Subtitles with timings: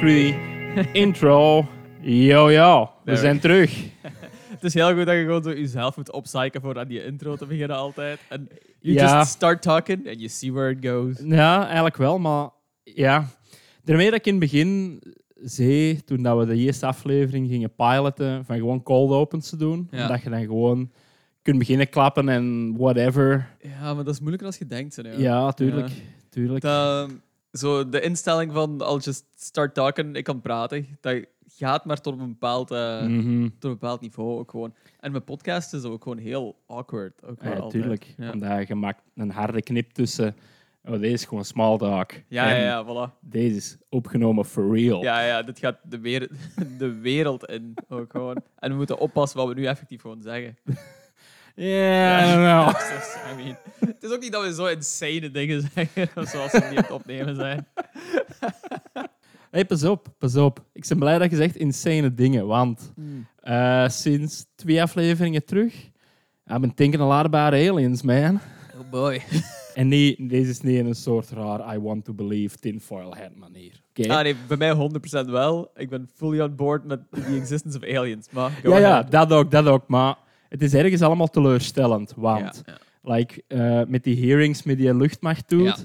[0.00, 0.34] two en een
[0.74, 0.92] three.
[0.92, 1.66] Intro.
[2.00, 2.80] Yo, yo.
[2.84, 3.84] We There zijn terug.
[4.58, 7.36] Het is heel goed dat je gewoon zo jezelf moet opsyken voor aan die intro
[7.36, 8.18] te beginnen altijd.
[8.28, 8.48] En
[8.80, 9.18] you Ja.
[9.18, 11.20] just start talking and you see where it goes.
[11.24, 12.48] Ja, eigenlijk wel, maar
[12.84, 13.28] ja.
[13.84, 15.00] Daarmee dat ik in het begin
[15.34, 19.88] zei, toen dat we de eerste aflevering gingen piloten, van gewoon cold opens te doen.
[19.90, 20.06] Ja.
[20.08, 20.90] Dat je dan gewoon
[21.42, 23.48] kunt beginnen klappen en whatever.
[23.62, 24.96] Ja, maar dat is moeilijker als je denkt.
[24.96, 25.18] hè, Ja.
[25.18, 25.90] Ja, tuurlijk.
[26.30, 26.60] tuurlijk.
[26.62, 27.10] Dat,
[27.52, 32.18] zo de instelling van I'll just start talking, ik kan praten, dat gaat maar tot
[32.18, 33.42] een bepaald, eh, Mhm.
[33.44, 34.74] tot een bepaald niveau ook gewoon.
[35.00, 37.24] En mijn podcast is ook gewoon heel awkward.
[37.24, 37.70] Ook Ja, altijd.
[37.70, 38.14] tuurlijk.
[38.16, 38.32] Ja.
[38.32, 40.36] Omdat je maakt een harde knip tussen.
[40.84, 42.12] Oh, deze is gewoon small talk.
[42.28, 43.18] Ja, ja, ja, voilà.
[43.20, 45.02] Deze is opgenomen for real.
[45.02, 46.30] Ja, ja, dit gaat de, wereld,
[46.78, 48.42] de wereld in ook gewoon.
[48.58, 50.56] En we moeten oppassen wat we nu effectief gewoon zeggen.
[51.60, 52.68] Ja, I don't know.
[53.30, 56.68] I mean, het is ook niet dat we zo insane dingen zeggen, zoals we die
[56.68, 57.66] aan het opnemen zijn.
[59.50, 60.64] Hey, pas op, pas op.
[60.72, 62.92] Ik ben blij dat je zegt insane dingen, want
[63.40, 65.74] eh, sinds twee afleveringen terug
[66.44, 68.40] hebben we denken al aardbare aliens, man.
[68.80, 69.20] Oh boy.
[69.74, 73.36] En nee, deze is niet in een soort raar I want to believe tinfoil hat
[73.36, 73.82] manier.
[73.94, 74.90] Ah nee, bij mij
[75.26, 75.70] 100% wel.
[75.74, 78.28] Ik ben fully on board met the existence of aliens.
[78.30, 79.88] Maar ja, ja, dat ook, dat ook.
[79.88, 80.16] Maar
[80.48, 82.62] het is ergens allemaal teleurstellend, want
[83.02, 85.84] like, eh, met die hearings met die luchtmacht doet,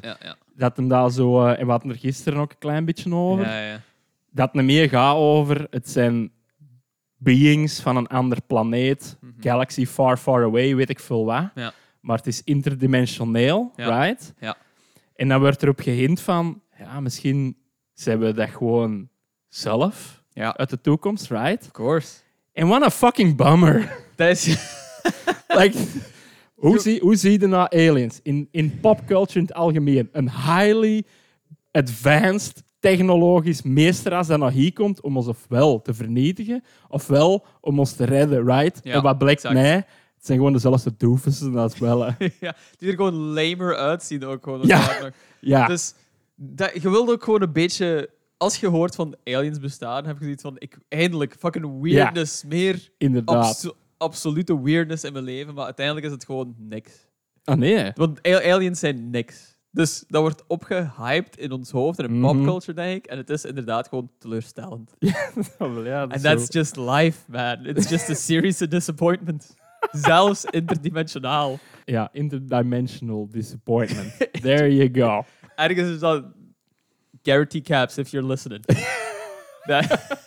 [0.56, 3.82] dat hem daar zo, eh, en we hadden er gisteren ook een klein beetje over,
[4.32, 6.32] dat het meer gaat over het zijn
[7.18, 9.32] beings van een ander planeet, Mhm.
[9.42, 11.50] galaxy far, far away, weet ik veel wat.
[11.56, 11.74] Ja.
[12.02, 14.00] Maar het is interdimensioneel, Ja.
[14.06, 14.34] right?
[14.40, 14.56] Ja.
[15.16, 17.58] En dan wordt erop gehint van, ja, misschien
[17.94, 19.10] zijn we dat gewoon
[19.48, 21.62] zelf uit de toekomst, right?
[21.66, 22.18] Of course.
[22.54, 24.06] En what a fucking bummer.
[24.16, 24.46] Dat is...
[25.60, 25.78] like,
[26.56, 30.10] hoe, zie, hoe zie je nou aliens in, in popculture in het algemeen?
[30.12, 31.04] Een highly
[31.72, 37.94] advanced technologisch meesteras dat naar hier komt om ons ofwel te vernietigen, ofwel om ons
[37.94, 38.80] te redden, right?
[38.84, 39.62] Ja, en wat blijkt exact.
[39.62, 39.76] mij?
[40.16, 42.02] Het zijn gewoon dezelfde doofussen als wel.
[42.06, 42.12] hè.
[42.40, 44.68] ja, die er gewoon lamer uitzien ook gewoon.
[44.68, 45.12] Ja.
[45.40, 45.94] Ja, Dus
[46.36, 48.10] dat, je wilde ook gewoon een beetje...
[48.44, 50.56] Als je hoort van aliens bestaan, heb je zoiets van...
[50.58, 52.44] Ik, eindelijk, fucking weirdness.
[52.44, 53.46] Meer inderdaad.
[53.46, 55.54] abso- absolute weirdness in mijn leven.
[55.54, 57.08] Maar uiteindelijk is het gewoon niks.
[57.44, 57.92] Ah nee.
[57.96, 59.52] Want aliens zijn niks.
[59.72, 62.34] Dus dat wordt opgehyped in ons hoofd en in Mhm.
[62.36, 63.06] popculture, denk ik.
[63.12, 64.92] En het is inderdaad gewoon teleurstellend.
[65.00, 66.60] ja, dat And that's zo.
[66.60, 67.66] just life, man.
[67.66, 69.54] It's just a series of disappointments.
[69.92, 71.60] Zelfs interdimensionaal.
[71.86, 74.12] Ja, interdimensional disappointment.
[74.42, 75.26] There you go.
[75.56, 76.26] Ergens is dat
[77.24, 78.64] Garrity Caps, if you're listening.
[79.68, 80.22] That-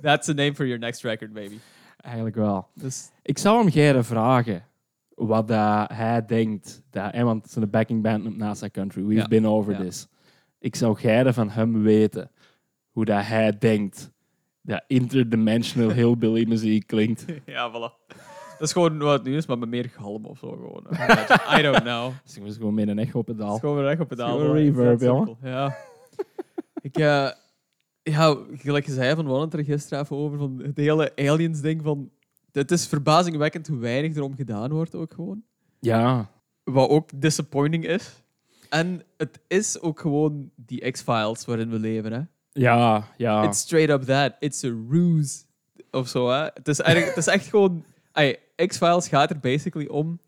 [0.00, 1.58] That's the name for your next record, baby.
[2.00, 2.68] Eigenlijk wel.
[2.74, 4.64] Dus, Ik zou hem Gerre vragen
[5.14, 5.48] wat
[5.92, 6.82] hij denkt.
[6.90, 9.02] Dat, want het is een backing band op NASA Country.
[9.04, 9.28] We've Ja.
[9.28, 9.78] been over Ja.
[9.80, 10.06] this.
[10.58, 12.30] Ik zou Gerre van hem weten
[12.90, 14.10] hoe dat hij denkt
[14.62, 17.24] dat interdimensional hillbilly muziek klinkt.
[17.46, 18.06] ja, voilà.
[18.58, 20.86] Dat is gewoon wat het nu is, maar met meer galm of zo gewoon.
[21.58, 22.12] I don't know.
[22.24, 23.54] Dus ik moest gewoon met een echo Het pedaal.
[23.54, 24.38] is gewoon recht op pedaal.
[24.38, 25.36] Gewoon reverb, jongen.
[25.42, 25.76] Ja.
[26.80, 27.30] ik, eh,
[28.02, 31.12] ja, gelijk je zei, van we hadden het er gisteren even over, van het hele
[31.16, 32.10] aliens-ding van...
[32.52, 35.42] Het is verbazingwekkend hoe weinig erom gedaan wordt ook gewoon.
[35.80, 36.30] Ja,
[36.64, 38.22] Wat ook disappointing is.
[38.68, 42.20] En het is ook gewoon die X-Files waarin we leven, hè.
[42.52, 43.42] ja, ja.
[43.42, 44.32] It's straight up that.
[44.38, 45.42] It's a ruse.
[45.90, 46.42] Of zo, hè.
[46.54, 47.84] Het is, eigenlijk, het is echt gewoon...
[48.12, 48.36] Ay,
[48.66, 50.18] X-Files gaat er basically om...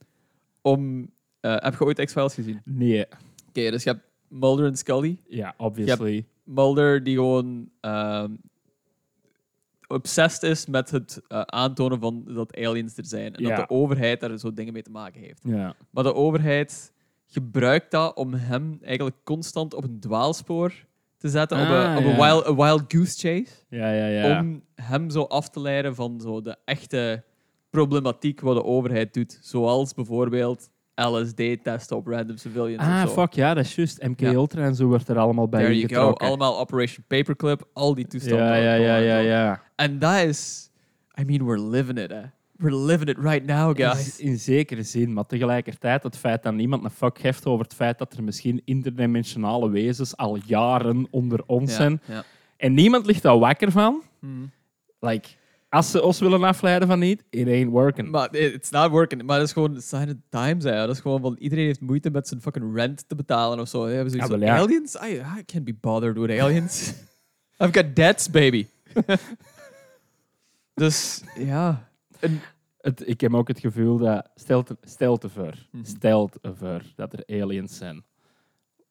[0.62, 1.10] om
[1.40, 2.60] eh, heb je ooit X-Files gezien?
[2.64, 3.06] Nee,
[3.48, 5.18] Oké, dus je hebt Mulder en Scully.
[5.28, 6.26] ja, obviously.
[6.44, 8.32] Mulder die gewoon ehm
[9.86, 13.34] obsessed is met het eh, aantonen van dat aliens er zijn.
[13.36, 13.56] En Ja.
[13.56, 15.40] dat de overheid daar zo dingen mee te maken heeft.
[15.44, 15.74] Ja.
[15.90, 16.92] Maar de overheid
[17.26, 20.86] gebruikt dat om hem eigenlijk constant op een dwaalspoor
[21.18, 21.60] te zetten.
[21.60, 22.42] op Ah, een, op een ja.
[22.42, 23.52] wild, wild goose chase.
[23.68, 24.40] Ja, ja, ja.
[24.40, 27.24] Om hem zo af te leiden van zo de echte
[27.70, 29.38] problematiek wat de overheid doet.
[29.42, 32.82] Zoals bijvoorbeeld LSD-testen op random civilians.
[32.82, 33.14] ah, of zo.
[33.14, 34.02] fuck, ja, dat is juist.
[34.02, 34.32] MK Ja.
[34.32, 36.12] Ultra en zo wordt er allemaal bij There you go.
[36.12, 38.46] Allemaal Operation Paperclip, al die toestanden.
[38.46, 39.62] Ja, ja, ja, ja, ja.
[39.76, 40.70] En dat is...
[41.20, 42.22] I mean, we're living it, hè.
[42.56, 44.18] We're living it right now, guys.
[44.18, 47.74] In, in zekere zin, maar tegelijkertijd het feit dat niemand een fuck heeft over het
[47.74, 52.00] feit dat er misschien interdimensionale wezens al jaren onder ons zijn.
[52.04, 52.24] ja.
[52.56, 54.02] En niemand ligt daar wakker van.
[54.18, 54.44] Mhm.
[55.00, 55.28] Like,
[55.70, 58.10] als ze ons willen afleiden van niet, it ain't working.
[58.10, 59.22] Maar it- it's not working.
[59.22, 60.70] Maar dat is gewoon sign of the times, hè.
[60.86, 63.84] Dat is gewoon van iedereen heeft moeite met zijn fucking rent te betalen of zo.
[63.86, 63.92] Hè.
[64.00, 64.56] Ja, ja.
[64.56, 64.94] aliens?
[64.94, 66.92] I, I can't be bothered with aliens.
[67.62, 68.66] I've got debts, baby.
[70.74, 71.88] dus, ja.
[72.20, 72.40] En,
[72.80, 75.84] Het, ik heb ook het gevoel dat, stel te, stel te voor, Mhm.
[75.84, 78.04] stel te voor dat er aliens zijn.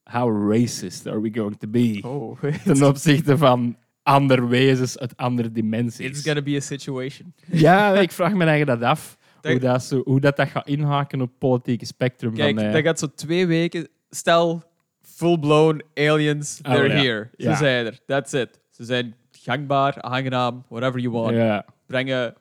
[0.04, 5.52] how racist are we going to be Oh, ten opzichte van andere wezens uit andere
[5.52, 6.06] dimensies?
[6.06, 7.34] it's gonna be a situation.
[7.52, 9.18] Ja, ik vraag me eigenlijk dat af.
[9.40, 12.34] Dat- Hoe dat, zo, hoe dat, dat gaat inhaken op het politieke spectrum.
[12.34, 13.88] Kijk, van, eh, dat gaat zo twee weken.
[14.10, 14.62] Stel,
[15.02, 16.94] full-blown aliens, Oh, they're ja.
[17.02, 17.28] here.
[17.36, 17.56] Ze Ja.
[17.56, 17.98] zijn er.
[18.06, 18.60] That's it.
[18.70, 21.34] Ze zijn gangbaar, aangenaam, whatever you want.
[21.36, 21.64] ja.
[21.86, 22.34] Brengen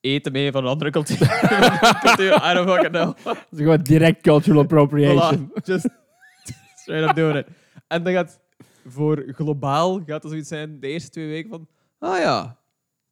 [0.00, 1.18] eten mee van een andere cultuur.
[2.04, 3.16] cultuur I don't fucking know.
[3.24, 5.48] Dat is gewoon direct cultural appropriation.
[5.50, 5.88] Voilà, just
[6.82, 7.46] straight up doing it.
[7.88, 8.40] En dan gaat
[8.88, 11.68] voor globaal gaat er zoiets zijn de eerste twee weken van,
[11.98, 12.56] ah ja,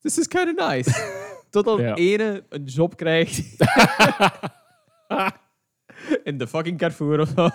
[0.01, 1.13] this is kind of nice.
[1.51, 1.95] Totdat Ja.
[1.95, 3.39] ene een job krijgt
[6.25, 7.43] in de fucking Carrefour of zo.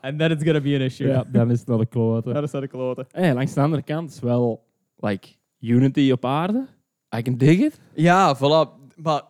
[0.00, 1.06] And then it's gonna be an issue.
[1.08, 2.32] Ja, dan is het wel de klote.
[2.32, 3.06] Dat is dat de kloten.
[3.10, 4.64] Hey, langs de andere kant is wel
[4.96, 5.28] like
[5.60, 6.66] unity op aarde.
[7.16, 7.80] I can dig it.
[7.94, 8.90] Ja, voilà.
[8.96, 9.22] Maar,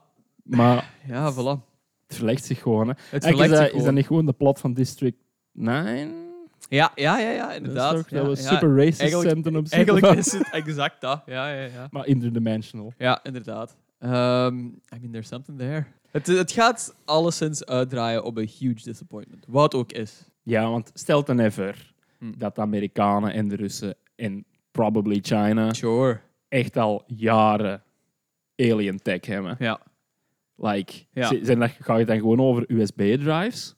[0.43, 1.61] Maar ja, voilà.
[2.07, 2.89] het verlegt zich gewoon.
[2.89, 2.95] Hè.
[3.11, 3.95] Het verlegt is, dat, zich is dat gewoon.
[3.95, 5.19] niet gewoon de plot van District
[5.53, 6.28] 9?
[6.69, 7.95] Ja, ja, ja, ja, inderdaad.
[7.97, 8.49] Dat, Ja, dat we ja.
[8.49, 10.17] super racist eigenlijk- zijn ten opzichte Eigenlijk van...
[10.17, 11.23] is het exact dat.
[11.27, 11.89] Ja, ja, ja.
[11.91, 12.93] Maar interdimensional.
[12.99, 13.77] Ja, inderdaad.
[14.01, 14.11] Um,
[14.95, 15.85] I mean, there's something there.
[16.11, 19.45] Het, het gaat alleszins uitdraaien op een huge disappointment.
[19.49, 20.25] Wat ook is.
[20.43, 21.75] Ja, want stel dan even
[22.19, 22.33] Hm.
[22.39, 26.21] dat de Amerikanen en de Russen en probably China Sure.
[26.49, 27.83] echt al jaren
[28.57, 29.57] alien tech hebben.
[29.59, 29.81] Ja.
[30.57, 31.27] Like, Ja.
[31.27, 33.75] zi- zijn dat, ga je dan gewoon over USB-drives?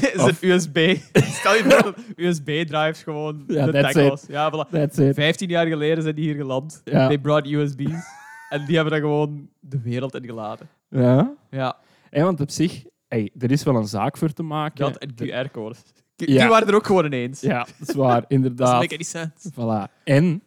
[0.14, 0.96] is Of- het USB?
[1.38, 4.24] Stel je voor dat USB-drives gewoon Ja, de was.
[4.28, 4.70] Ja, voilà.
[4.70, 5.14] That's it.
[5.14, 6.80] 15 jaar geleden zijn die hier geland.
[6.84, 7.06] Ja.
[7.06, 8.04] They brought USB's.
[8.50, 10.68] en die hebben dan gewoon de wereld ingelaten.
[10.88, 11.34] Ja.
[11.50, 11.76] Ja,
[12.10, 14.76] En want op zich, hey, er is wel een zaak voor te maken.
[14.84, 15.82] dat en De- QR-codes.
[16.16, 16.26] Ja.
[16.26, 17.40] Die waren er ook gewoon ineens.
[17.40, 18.80] Ja, dat is waar, Dat inderdaad.
[18.80, 19.50] make any sense.
[19.52, 20.02] Voilà.
[20.04, 20.42] En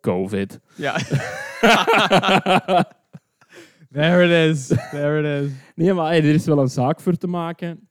[0.00, 0.60] COVID.
[0.74, 0.96] Ja.
[3.92, 4.66] There it is.
[4.90, 5.52] There it is.
[5.74, 7.87] Nee, maar hey, er is wel een zaak voor te maken.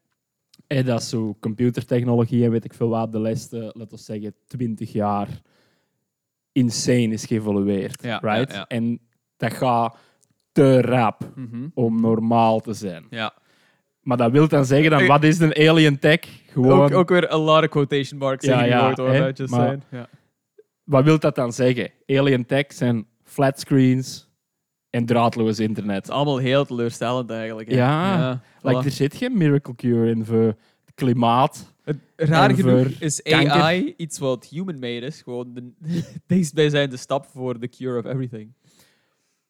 [0.67, 4.33] En dat is zo computertechnologie en weet ik veel wat de laatste, laten we zeggen,
[4.47, 5.27] 20 jaar
[6.51, 8.03] insane is geëvolueerd.
[8.03, 8.51] Ja, right?
[8.51, 8.67] ja, ja.
[8.67, 8.99] En
[9.37, 9.97] dat gaat
[10.51, 11.67] te rap Mhm.
[11.73, 13.05] om normaal te zijn.
[13.09, 13.33] Ja.
[14.01, 16.19] Maar dat wil dan zeggen, dan, wat is een alien tech?
[16.47, 19.49] Gewoon, Ook, ook weer a lot of quotation marks Ja, in ja, woord, hoor.
[19.49, 19.77] maar-.
[20.83, 21.91] Wat wil dat dan zeggen?
[22.05, 24.26] Alien tech zijn flatscreens
[24.89, 25.95] en draadloos internet.
[25.95, 27.69] Het is allemaal heel teleurstellend eigenlijk.
[27.69, 27.75] hè.
[27.75, 28.41] Ja.
[28.61, 28.85] Like, voilà.
[28.85, 30.55] er zit geen miracle cure in voor
[30.85, 31.73] het klimaat.
[31.83, 33.51] Het raar en genoeg is kanker.
[33.51, 35.21] AI iets wat human-made is.
[35.21, 35.71] Gewoon de
[36.27, 38.53] dichtstbijzijnde stap voor the cure of everything.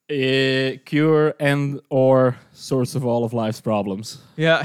[0.05, 4.19] Eh, cure and or source of all of life's problems.
[4.35, 4.63] Ja,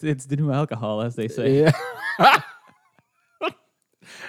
[0.00, 1.50] it's the new alcohol, as they say.
[1.50, 1.72] Ja.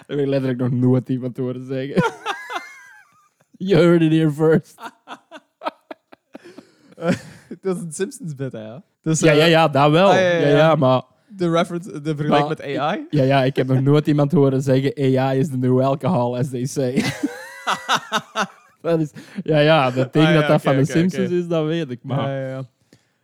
[0.08, 2.04] Dat heb ik letterlijk nog nooit iemand horen zeggen.
[3.58, 4.76] you heard it here first.
[7.62, 8.60] Dat is een Simpsons-bit, hè?
[8.62, 8.84] ja.
[9.02, 10.08] Dus, Ja, eh, ja, ja, dat wel.
[10.10, 10.76] Ah, ja, ja, ja, ja, ja.
[10.76, 13.06] maar De reference, de vergelijking met AI.
[13.10, 16.50] ja, ja, ik heb nog nooit iemand horen zeggen AI is the new alcohol, as
[16.50, 17.04] they say.
[18.82, 19.12] dat is,
[19.44, 22.00] ja, ja, dat ding Ah, ja, dat dat van de Simpsons is, dat weet ik.
[22.04, 22.64] Maar Ja, ja, ja.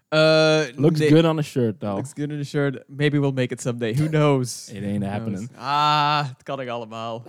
[0.10, 1.96] Eh, looks good on a shirt, though.
[1.96, 2.84] Looks good in a shirt.
[2.88, 3.94] Maybe we'll make it someday.
[3.96, 4.70] Who knows?
[4.74, 5.48] It ain't Who happening.
[5.48, 5.64] knows?
[5.64, 7.24] Ah, het kan ik allemaal.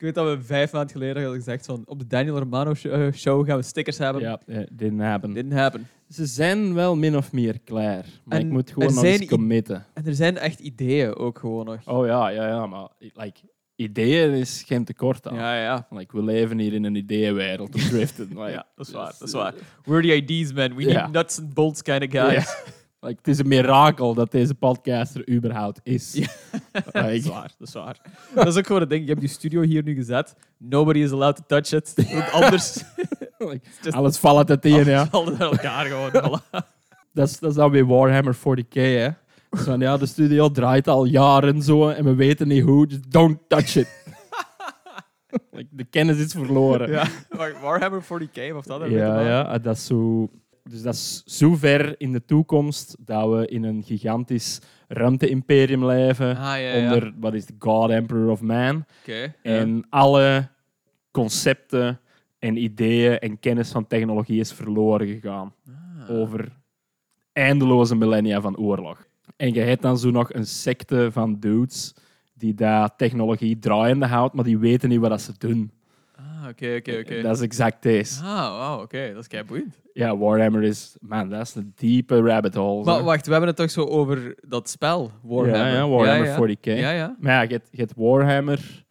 [0.00, 2.84] Ik weet dat we vijf maanden geleden hadden gezegd van op de Daniel Romano sh-
[2.84, 4.22] eh, show gaan we stickers hebben.
[4.22, 5.32] Ja, it didn't happen.
[5.32, 5.88] Didn't happen.
[6.08, 8.04] Ze zijn wel min of meer klaar.
[8.24, 9.84] Maar En ik moet er gewoon nog zijn eens i- committen.
[9.94, 11.88] En er zijn echt ideeën ook gewoon nog.
[11.88, 13.40] Oh ja, ja, ja, maar like,
[13.76, 15.34] ideeën is geen tekort aan.
[15.34, 15.86] Ja, ja.
[15.90, 18.28] Like, we leven hier in een ideeënwereld om driften.
[18.28, 19.54] Like, Ja, dat is waar, dat is waar.
[19.84, 20.74] We're the IDs, man.
[20.74, 21.02] We Ja.
[21.02, 22.54] need nuts and bolts kind of guys.
[23.00, 26.12] like, het is een mirakel dat deze podcast er überhaupt is.
[26.12, 26.26] Ja.
[26.92, 28.00] dat is waar, dat is waar.
[28.34, 29.02] Dat is ook gewoon het ding.
[29.02, 30.34] Je hebt die studio hier nu gezet.
[30.56, 31.92] Nobody is allowed to touch it.
[32.12, 32.82] Want anders
[33.38, 35.06] like, alles valt uit één, ja.
[35.06, 36.40] vallen naar elkaar gewoon.
[37.12, 39.08] Dat is, dat is dan weer Warhammer 40k, hè.
[39.50, 43.12] Dus van, ja, de studio draait al jaren zo en we weten niet hoe, just
[43.12, 43.88] don't touch it.
[45.50, 46.90] like, de kennis is verloren.
[46.90, 47.06] Ja.
[47.60, 48.88] Warhammer 40k, of dat?
[48.88, 50.28] Ja, ja, dat is zo.
[50.70, 56.36] Dus dat is zo ver in de toekomst dat we in een gigantisch ruimte-imperium leven.
[56.36, 56.82] Ah, ja, ja.
[56.82, 58.84] Onder, wat is de God Emperor of Man.
[59.42, 60.48] En alle
[61.10, 62.00] concepten
[62.38, 65.54] en ideeën en kennis van technologie is verloren gegaan.
[65.68, 66.10] Ah.
[66.10, 66.58] Over
[67.32, 69.06] eindeloze millennia van oorlog.
[69.36, 71.94] En je hebt dan zo nog een secte van dudes
[72.34, 75.70] die dat technologie draaiende houdt, maar die weten niet wat dat ze doen.
[76.42, 77.22] Ah, oké, oké, oké.
[77.22, 78.22] Dat is exact deze.
[78.22, 79.10] Ah, wauw, oké.
[79.12, 79.80] Dat is kei boeiend.
[79.92, 80.96] Ja, Warhammer is...
[81.00, 82.84] Man, dat is een diepe rabbit hole.
[82.84, 85.66] Maar wacht, we hebben het toch zo over dat spel, Warhammer.
[85.66, 86.78] Ja, ja, Warhammer ja, 40k.
[86.80, 87.16] Ja, ja.
[87.20, 88.84] Maar ja, je hebt, je hebt Warhammer...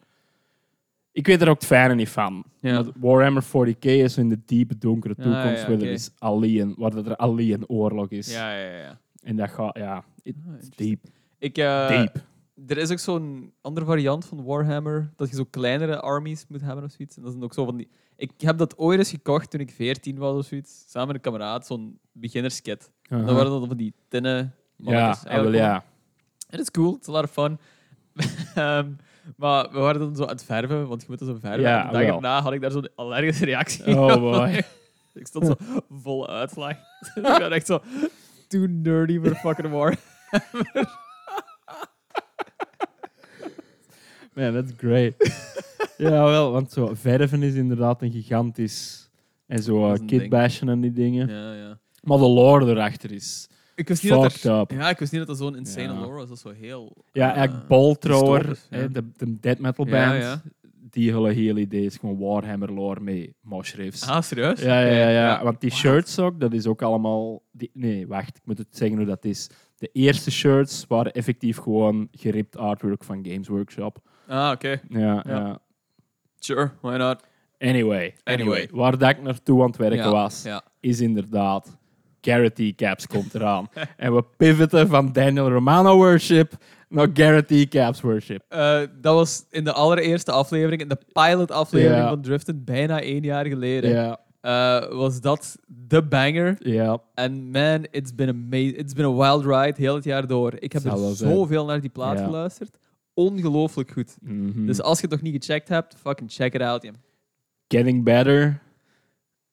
[1.12, 2.44] Ik weet er ook het fijne niet van.
[2.60, 2.84] Ja.
[3.00, 7.16] Warhammer 40k is in de diepe, donkere Ja, toekomst waar, er is alien, waar er
[7.16, 8.32] alien oorlog is.
[8.32, 8.98] Ja, ja, ja.
[9.22, 9.76] En dat gaat...
[9.78, 11.00] Ja, it- Ah, deep.
[11.38, 12.16] Ik, eh, deep.
[12.66, 16.84] Er is ook zo'n andere variant van Warhammer, dat je zo kleinere armies moet hebben
[16.84, 17.16] of zoiets.
[17.16, 17.88] En dat is ook zo van die...
[18.16, 20.84] Ik heb dat ooit eens gekocht toen ik 14 was of zoiets.
[20.88, 22.90] Samen met een kameraad, zo'n beginnerskit.
[23.02, 25.74] En dan waren dat van die tinnen Ja, mannetjes, ah, wel, ja.
[25.74, 27.58] En het is cool, het is a lot of fun.
[28.54, 28.90] Ehm,
[29.36, 31.60] maar we waren dan zo aan het verven, want je moet dat zo verven.
[31.60, 34.64] Ja, en de dag erna had ik daar zo'n allergische reactie Oh boy.
[35.14, 35.54] ik stond zo
[35.90, 36.70] vol uitslag.
[37.14, 37.80] ik was echt zo
[38.48, 39.96] too nerdy voor fucking war.
[44.34, 45.14] Man, that's great.
[45.98, 49.08] ja, wel, want zo verven is inderdaad een gigantisch...
[49.46, 51.28] En zo uh, kitbashen en die dingen.
[51.28, 51.78] ja, ja.
[52.02, 53.48] Maar de lore erachter is...
[53.74, 54.70] Ik wist niet dat Fucked er, up.
[54.70, 56.00] Ja, ik wist niet dat dat zo'n insane Ja.
[56.00, 56.28] lore was.
[56.28, 56.96] Dat is zo heel...
[57.12, 58.86] Ja, eigenlijk Boltrower, dystopisch, ja.
[58.86, 60.42] de, de death metal band, ja.
[60.90, 64.06] die hele hele idee is gewoon Warhammer lore mee moshriffs.
[64.08, 64.60] Ah, serieus?
[64.60, 65.44] Ja, ja, ja.
[65.44, 67.42] Want die shirts ook, dat is ook allemaal...
[67.52, 69.50] Die, nee, wacht, ik moet het zeggen hoe dat is.
[69.76, 73.98] De eerste shirts waren effectief gewoon geript artwork van Games Workshop.
[74.30, 74.80] Ah, oké.
[74.88, 75.22] Ja, Ja.
[75.26, 75.58] ja.
[76.38, 77.22] Sure, why not?
[77.58, 78.68] Anyway, anyway, Anyway.
[78.72, 80.62] waar dat ik naartoe aan het werken Ja, was, Ja.
[80.80, 81.78] is inderdaad...
[82.22, 83.68] Garrett Caps komt eraan.
[83.96, 86.52] en we pivoten van Daniel Romano worship
[86.88, 88.42] naar Garrett Caps worship.
[88.48, 92.08] Eh, dat was in de allereerste aflevering, in de pilot-aflevering Ja.
[92.08, 96.56] van Driften, bijna één jaar geleden, Ja, eh, was dat de banger.
[96.58, 96.98] ja.
[97.14, 98.76] En man, it's been, amazing.
[98.76, 100.52] it's been a wild ride, heel het jaar door.
[100.58, 101.30] Ik heb er wel zijn.
[101.32, 102.24] zoveel naar die plaat Ja.
[102.24, 102.76] geluisterd.
[103.20, 104.16] Ongelooflijk goed.
[104.20, 104.66] Mhm.
[104.66, 106.90] Dus als je het nog niet gecheckt hebt, fucking check it out.
[107.68, 108.62] Getting Better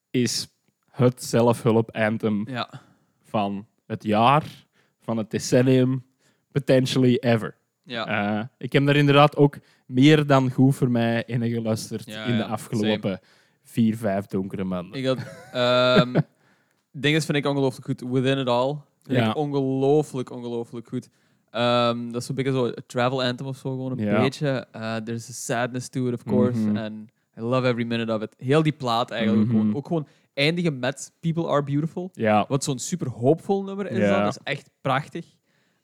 [0.09, 0.47] is
[0.91, 2.81] het zelfhulp anthem ja.
[3.23, 4.65] van het jaar,
[4.99, 6.05] van het decennium,
[6.51, 7.55] potentially ever.
[7.83, 8.07] Ja.
[8.39, 12.37] Eh, ik heb daar inderdaad ook meer dan goed voor mij in geluisterd Ja, in
[12.37, 13.19] de afgelopen
[13.63, 14.99] vier, vijf donkere maanden.
[14.99, 15.17] Ik had...
[15.51, 16.15] ehm
[16.91, 18.09] dingen vind ik ongelooflijk goed.
[18.11, 21.09] Within It All vind ik ongelooflijk, ongelooflijk goed.
[21.51, 24.67] Ehm, dat is zo'n beetje zo een travel anthem of zo, gewoon een beetje.
[24.75, 26.59] Uh, there's a sadness to it, of course.
[26.59, 26.77] Mhm.
[26.77, 28.33] And I love every minute of it.
[28.37, 29.47] Heel die plaat eigenlijk.
[29.47, 29.51] Mhm.
[29.57, 32.11] gewoon, ook gewoon eindigen met People Are Beautiful.
[32.47, 34.09] Wat zo'n super hoopvol nummer is.
[34.09, 35.25] Dat is echt prachtig.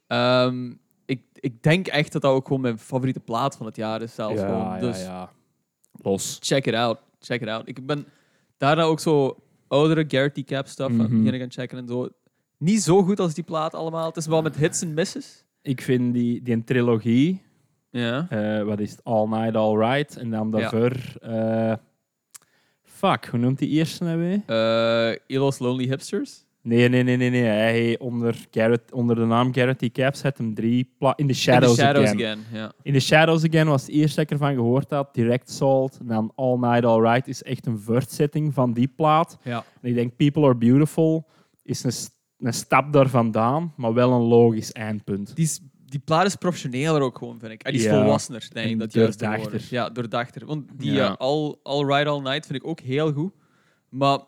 [0.08, 0.74] Ehm,
[1.05, 4.15] ik, ik denk echt dat dat ook gewoon mijn favoriete plaat van het jaar is
[4.15, 4.39] zelfs.
[4.41, 5.29] ja, Dus ja.
[5.91, 6.38] Los.
[6.41, 6.98] check it out.
[7.20, 7.67] Check it out.
[7.67, 8.05] Ik ben
[8.58, 11.17] daarna ook zo oudere Garrett Cap stuff aan het Mhm.
[11.17, 12.10] beginnen gaan checken en zo.
[12.58, 14.05] Niet zo goed als die plaat allemaal.
[14.08, 15.46] Het is wel met hits en misses.
[15.63, 17.41] Ik vind die, die trilogie,
[17.89, 18.25] Ja.
[18.29, 20.60] eh, wat is het, All Night, All Right, en dan Ja.
[20.60, 20.91] daarvoor...
[21.22, 21.74] eh,
[22.84, 24.41] fuck, hoe noemt die eerste nou weer?
[24.46, 26.46] Eh Elo's Lonely Hipsters.
[26.62, 27.29] Nee, nee, nee, nee.
[27.29, 27.41] nee.
[27.43, 29.91] Hij onder, Garrett, onder de naam Garrett T.
[29.91, 30.89] Caps had hem drie...
[31.15, 32.39] In the Shadows, In the Shadows Again.
[32.82, 35.13] In the Shadows Again was het eerste dat ik ervan gehoord had.
[35.13, 35.98] Direct Salt.
[36.00, 39.38] En dan All Night, All Right is echt een vertsetting van die plaat.
[39.43, 39.63] Ja.
[39.82, 41.27] En ik denk People Are Beautiful
[41.63, 41.91] is een,
[42.44, 45.36] een stap daar vandaan, maar wel een logisch eindpunt.
[45.36, 47.64] Die, is, die plaat is professioneler ook gewoon, vind ik.
[47.64, 48.00] En die is Ja.
[48.02, 48.80] volwassener, denk ik.
[48.80, 49.68] Dat doordachter.
[49.70, 50.46] Ja, doordachter.
[50.46, 51.10] Want die Ja.
[51.10, 53.34] eh, all, all Right All Night vind ik ook heel goed.
[53.90, 54.20] Maar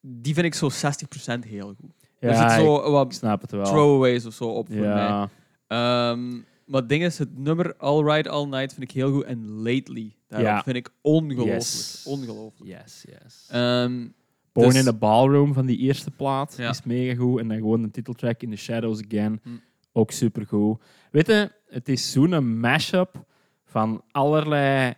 [0.00, 1.90] die vind ik zo 60% heel goed.
[2.20, 3.64] er zit zo ik wat snap het wel.
[3.64, 4.86] throwaways of zo op voor mij.
[4.86, 5.28] ja.
[5.66, 6.30] Ehm,
[6.66, 9.24] maar het ding is, het nummer All Right All Night vind ik heel goed.
[9.24, 10.62] En Lately, daarop Ja.
[10.62, 11.46] vind ik ongelooflijk.
[11.58, 12.02] Yes.
[12.06, 12.70] Ongelooflijk.
[12.80, 13.46] Yes, yes.
[13.50, 14.06] Ehm,
[14.52, 16.68] Born dus- in the Ballroom van die eerste plaat Ja.
[16.68, 17.40] is mega goed.
[17.40, 19.40] En dan gewoon de titeltrack In the Shadows Again.
[19.42, 19.50] Hm.
[19.92, 20.82] Ook super goed.
[21.10, 23.24] Weet je, het is zo'n mashup
[23.64, 24.94] van allerlei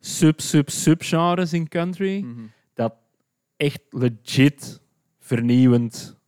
[0.00, 2.18] sub-sub-subgenres in country.
[2.24, 2.40] mhm.
[2.74, 2.94] Dat
[3.56, 4.80] echt legit
[5.18, 6.18] vernieuwend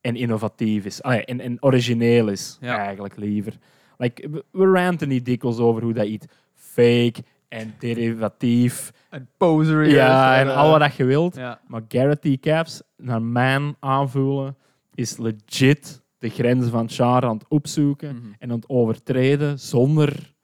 [0.00, 1.02] en innovatief is.
[1.02, 2.78] Ah, en, en origineel is, Ja.
[2.78, 3.58] eigenlijk liever.
[3.98, 7.14] Like, we, we ranten niet dikwijls over hoe dat iets fake
[7.48, 8.92] en derivatief.
[9.10, 9.88] En poser.
[9.88, 11.36] Ja, is, en eh, al wat dat je wilt.
[11.36, 11.60] Ja.
[11.66, 12.40] Maar Garrett T.
[12.40, 14.56] Caps, naar mijn aanvoelen,
[14.94, 18.26] is legit de grenzen van genre aan het opzoeken Mhm.
[18.38, 20.34] en aan het overtreden zonder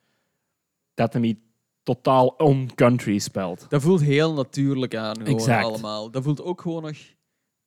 [0.95, 1.39] dat hij niet
[1.83, 3.67] totaal on-country speelt.
[3.69, 5.65] Dat voelt heel natuurlijk aan, gewoon Exact.
[5.65, 6.11] allemaal.
[6.11, 6.97] Dat voelt ook gewoon nog...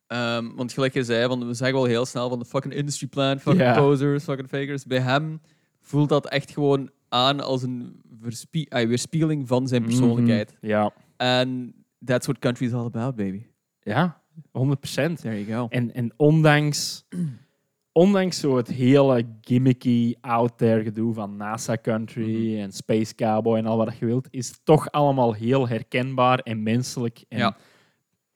[0.06, 3.06] ehm, want gelijk je zei, want we zeggen wel heel snel van de fucking industry
[3.06, 3.74] plan, fucking Ja.
[3.76, 4.84] posers, fucking fakers.
[4.84, 5.40] Bij hem
[5.80, 10.56] voelt dat echt gewoon aan als een verspie weerspiegeling van zijn persoonlijkheid.
[10.60, 10.66] Mhm.
[10.66, 10.92] Ja.
[11.16, 11.74] En
[12.04, 13.42] that's what country is all about, baby.
[13.82, 14.20] ja,
[14.52, 15.20] 100 procent.
[15.20, 15.66] There you go.
[15.68, 17.04] En, en ondanks,
[17.92, 22.60] ondanks zo het hele gimmicky, out there gedoe van NASA Country Mhm.
[22.62, 26.62] en Space Cowboy en al wat je wilt, is het toch allemaal heel herkenbaar en
[26.62, 27.56] menselijk en Ja.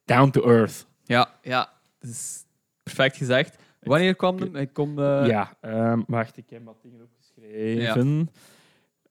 [0.05, 0.87] down to earth.
[1.03, 1.73] Ja, ja.
[1.99, 2.45] Dat is
[2.83, 3.61] perfect gezegd.
[3.81, 4.53] Wanneer kwam hem?
[4.53, 4.99] Hij komt...
[4.99, 8.29] eh, ja, ehm, wacht, ik heb wat dingen opgeschreven.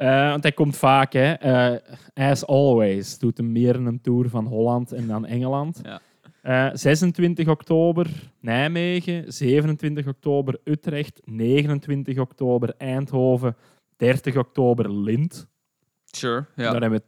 [0.03, 1.33] Eh, want hij komt vaak, hè.
[1.33, 1.79] Eh,
[2.15, 5.81] as always, doet hem meer een tour van Holland en dan Engeland.
[5.83, 6.01] Ja.
[6.43, 13.57] Eh, 26 oktober Nijmegen, 27 oktober Utrecht, 29 oktober Eindhoven,
[13.97, 15.47] 30 oktober Lint.
[16.05, 16.71] Sure, ja.
[16.71, 17.05] Daar hebben we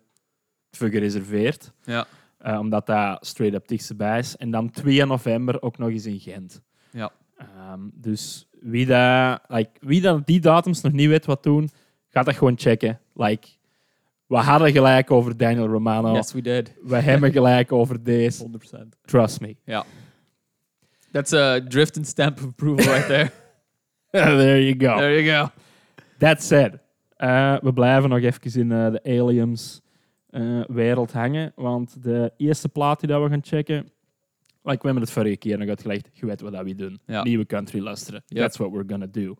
[0.68, 1.72] het voor gereserveerd.
[1.84, 2.06] ja.
[2.38, 4.36] eh, omdat dat straight up dichtstbij is.
[4.36, 6.62] En dan 2 november ook nog eens in Gent.
[6.90, 7.12] Ja.
[7.36, 11.70] Ehm, dus wie, dat, like, wie dat die datums nog niet weet wat doen,
[12.14, 13.00] gaat dat gewoon checken.
[13.14, 13.48] Like,
[14.26, 16.12] we hadden gelijk over Daniel Romano.
[16.12, 16.72] Yes, we did.
[16.82, 18.46] We hebben gelijk over deze.
[18.46, 18.88] 100%.
[19.04, 19.56] Trust me.
[21.10, 23.30] That's a drift and stamp of approval right there.
[24.14, 24.96] There you go.
[24.96, 25.50] There you go.
[26.18, 26.78] That said,
[27.16, 29.80] eh, we blijven nog even in eh, de aliens
[30.30, 31.52] eh, wereld hangen.
[31.56, 33.76] Want de eerste plaat die dat we gaan checken,
[34.62, 37.00] like we hebben het vorige keer nog uitgelegd, je weet wat dat we doen.
[37.06, 37.22] Ja.
[37.22, 38.22] Nieuwe country luisteren.
[38.26, 38.40] Ja.
[38.40, 39.36] That's what we're gonna do.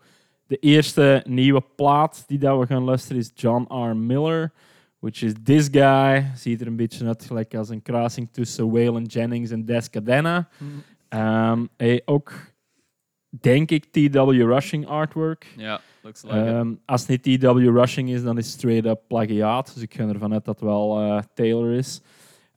[0.47, 3.97] De eerste nieuwe plaat die dat we gaan luisteren is John R.
[3.97, 4.53] Miller,
[4.99, 6.31] which is this guy.
[6.37, 10.49] Ziet er een beetje uit gelijk als een kruising tussen Waylon Jennings en Des Cadena.
[11.09, 12.33] Ehm, hij ook,
[13.29, 14.31] denk ik, T.W.
[14.31, 15.55] Rushing artwork.
[15.57, 16.47] Ja, looks like it.
[16.47, 17.77] Ehm, als het niet T.W.
[17.77, 19.75] Rushing is, dan is het straight up plagiaat.
[19.75, 22.01] Dus ik ga ervan uit dat het wel eh, Taylor is.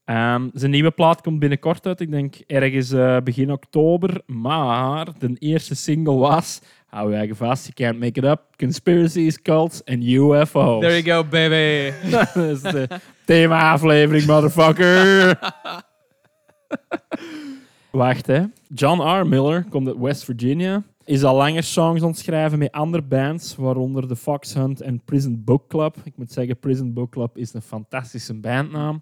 [0.08, 2.00] Ehm, zijn nieuwe plaat komt binnenkort uit.
[2.00, 4.22] Ik denk ergens eh, begin oktober.
[4.26, 6.62] Maar de eerste single was...
[6.86, 8.42] Hou je eigen vast, you can't make it up.
[8.58, 10.82] Conspiracies, cults en UFO's.
[10.82, 11.94] There you go, baby.
[12.12, 12.88] Dat is de
[13.26, 15.40] thema-aflevering, motherfucker.
[17.92, 18.44] Wacht, hè.
[18.74, 19.28] John R.
[19.28, 20.84] Miller komt uit West Virginia.
[21.06, 25.68] Is al langer songs ontschrijven met andere bands, waaronder The Fox Hunt en Prison Book
[25.68, 25.96] Club.
[26.04, 29.02] Ik moet zeggen, Prison Book Club is een fantastische bandnaam.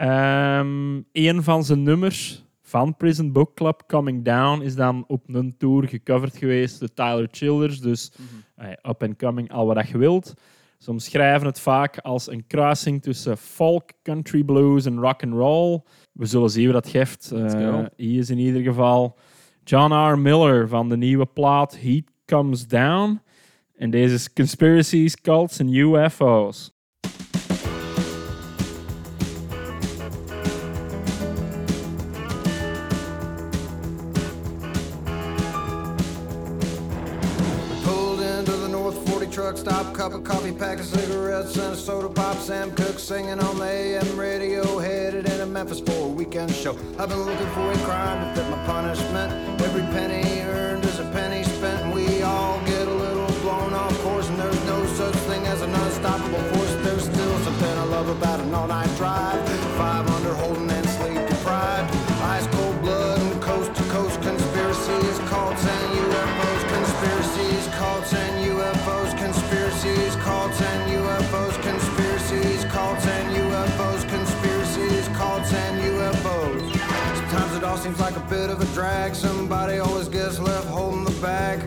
[0.00, 5.54] Ehm een van zijn nummers van Prison Book Club, Coming Down, is dan op een
[5.58, 7.80] tour gecoverd geweest door Tyler Childers.
[7.80, 8.12] Dus
[8.56, 10.34] eh, up and coming, al wat je wilt.
[10.78, 15.82] Ze omschrijven het vaak als een kruising tussen folk, country blues en rock and roll.
[16.12, 17.32] We zullen zien hoe dat geeft.
[17.32, 19.18] Eh, hier is in ieder geval
[19.64, 20.18] John R.
[20.18, 23.20] Miller van de nieuwe plaat Heat Comes Down.
[23.76, 26.79] En deze is Conspiracies, Cults en UFO's.
[40.00, 42.34] Cup of coffee, pack of cigarettes, and a soda pop.
[42.38, 46.74] Sam Cooke singing on the AM radio, headed into Memphis for a weekend show.
[46.98, 49.60] I've been looking for a crime to fit my punishment.
[49.60, 53.94] Every penny earned is a penny spent, and we all get a little blown off
[54.02, 54.26] course.
[54.30, 56.74] And there's no such thing as an unstoppable force.
[56.76, 59.46] There's still something I love about an all-night drive.
[59.76, 60.09] Five
[78.30, 79.12] bit of a drag.
[79.12, 81.58] Somebody always gets left holding the bag.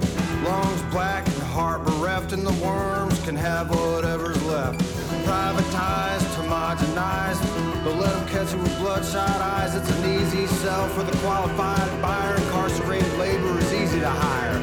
[0.46, 4.80] Lungs black and heart bereft, and the worms can have whatever's left.
[5.26, 7.44] Privatized, homogenized.
[7.84, 9.76] Don't let them catch you with bloodshot eyes.
[9.76, 12.36] It's an easy sell for the qualified buyer.
[12.36, 14.56] Incarcerated labor is easy to hire.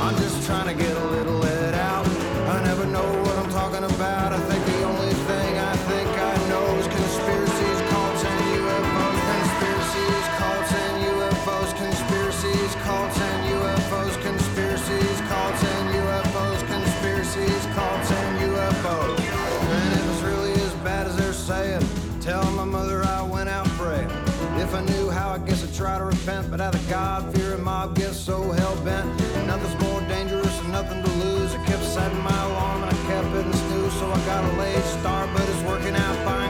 [0.00, 2.06] I'm just trying to get a little let out.
[2.48, 4.32] I never know what I'm talking about.
[4.32, 4.55] I think
[25.76, 26.50] try to repent.
[26.50, 29.06] But out of God, fear and mob gets so hell bent.
[29.46, 31.54] Nothing's more dangerous and nothing to lose.
[31.54, 33.92] I kept setting my alarm and I kept it in snooze.
[33.94, 36.45] So I got a late start, but it's working out fine.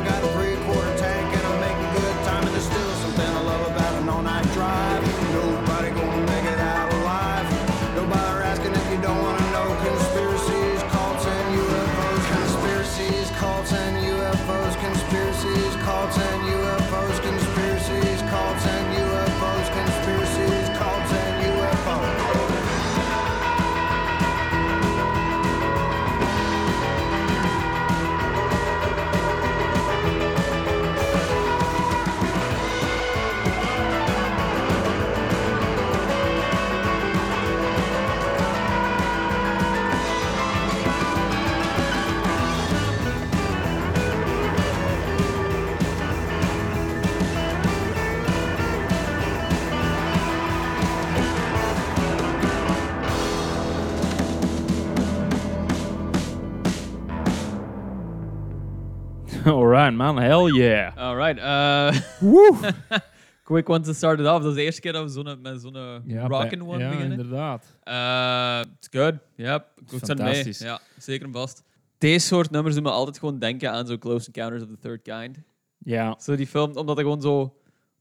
[59.56, 60.16] Alright, man.
[60.18, 60.96] Hell yeah.
[60.96, 61.38] All right.
[61.38, 62.00] Uh,
[62.32, 62.56] Woe!
[63.44, 64.42] quick one to start it off.
[64.42, 67.18] Dat is de eerste keer dat we zo'n, met zo'n Ja, rockin' one ja, beginnen.
[67.18, 67.64] inderdaad.
[67.84, 69.14] Uh, it's good.
[69.36, 69.64] Yep.
[69.86, 70.26] Goed zijn mee.
[70.26, 70.58] Fantastisch.
[70.58, 71.62] Ja, zeker en vast.
[71.98, 75.02] Deze soort nummers doen me altijd gewoon denken aan zo Close Encounters of the Third
[75.02, 75.38] Kind.
[75.78, 77.56] Ja, Zo die film, omdat het gewoon zo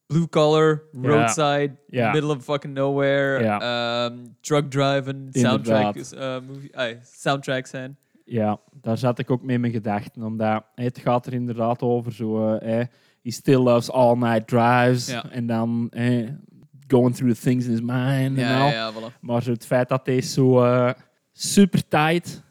[0.07, 1.09] blue collar, Ja.
[1.09, 2.11] roadside, Ja.
[2.11, 6.41] middle of fucking nowhere, ehm, truck driving, soundtrack, Inderdaad.
[6.41, 7.97] eh, movie, ay, soundtrack zijn.
[8.25, 10.23] Ja, daar zat ik ook mee in mijn gedachten.
[10.23, 12.55] Omdat het gaat er inderdaad over zo...
[12.55, 12.85] eh,
[13.21, 15.07] he still loves all night drives.
[15.07, 15.29] Ja.
[15.29, 16.29] En dan eh,
[16.87, 18.67] going through the things in his mind en Ja, al.
[18.67, 19.19] ja, ja, voilà.
[19.21, 20.91] Maar zo het feit dat deze zo eh,
[21.31, 22.43] super tight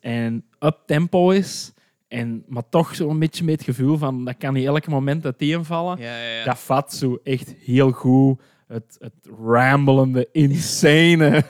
[0.00, 1.72] en up tempo is,
[2.08, 5.98] en, maar toch zo'n beetje met het gevoel van dat kan niet elk moment uiteenvallen.
[5.98, 6.44] Ja, ja, ja.
[6.44, 11.44] Dat vat zo echt heel goed het, het rambelende, insane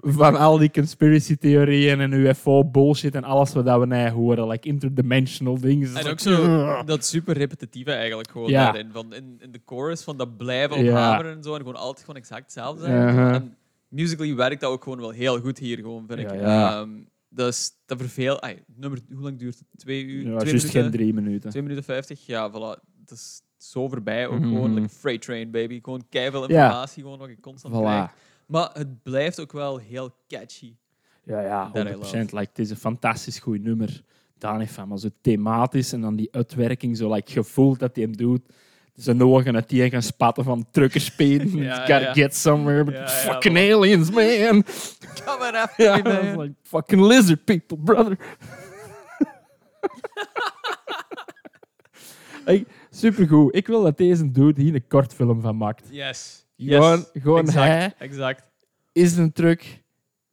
[0.00, 4.68] Van al die conspiracy theorieën en UFO bullshit en alles wat we nou horen, like
[4.68, 5.96] interdimensional dingen.
[5.96, 8.64] En ook zo dat super repetitieve eigenlijk gewoon Ja.
[8.64, 8.90] daarin.
[8.92, 10.90] Van in, in de chorus van dat blijven Ja.
[10.90, 11.52] ophameren en zo.
[11.52, 13.08] En gewoon altijd gewoon exact hetzelfde zijn.
[13.08, 13.34] Uh-huh.
[13.34, 13.56] En
[13.88, 16.30] musically werkt dat ook gewoon wel heel goed hier, gewoon, vind ik.
[16.30, 16.80] Ja, ja.
[16.80, 16.90] Ehm,
[17.28, 18.40] dat is te verveel.
[18.42, 19.66] Ai, nummer, hoe lang duurt het?
[19.76, 20.22] Twee uur?
[20.30, 21.50] Ja, twee, juist minuten, geen drie minuten.
[21.50, 22.26] twee minuten vijftig?
[22.26, 22.80] Ja, voilà.
[23.04, 24.26] Dat is zo voorbij.
[24.26, 24.48] Ook Mhm.
[24.48, 25.78] gewoon like freight train, baby.
[25.82, 28.12] Gewoon keiveel informatie, gewoon wat je constant krijgt.
[28.46, 30.74] Maar het blijft ook wel heel catchy.
[31.24, 31.98] Ja, ja, That I 100%.
[32.18, 34.02] Like, het is een fantastisch goed nummer.
[34.38, 38.04] Daar niet van, maar zo thematisch en dan die uitwerking, zo like, gevoeld dat hij
[38.04, 38.40] hem doet.
[38.94, 41.48] Zijn ogen uit die gaan spatten van truckerspeen.
[41.56, 42.12] Ja, Gotta ja.
[42.12, 44.64] get somewhere, Ja, fucking aliens, man.
[45.24, 46.02] Come on after Ja, me,
[46.34, 46.40] man.
[46.40, 48.18] like fucking lizard people, brother.
[52.46, 53.54] like, supergoed.
[53.54, 55.88] Ik wil dat deze dude hier een kortfilm van maakt.
[55.90, 56.43] Yes.
[56.56, 57.22] Gewoon, yes.
[57.22, 58.42] gewoon exact, hij Exact.
[58.92, 59.82] is een truck,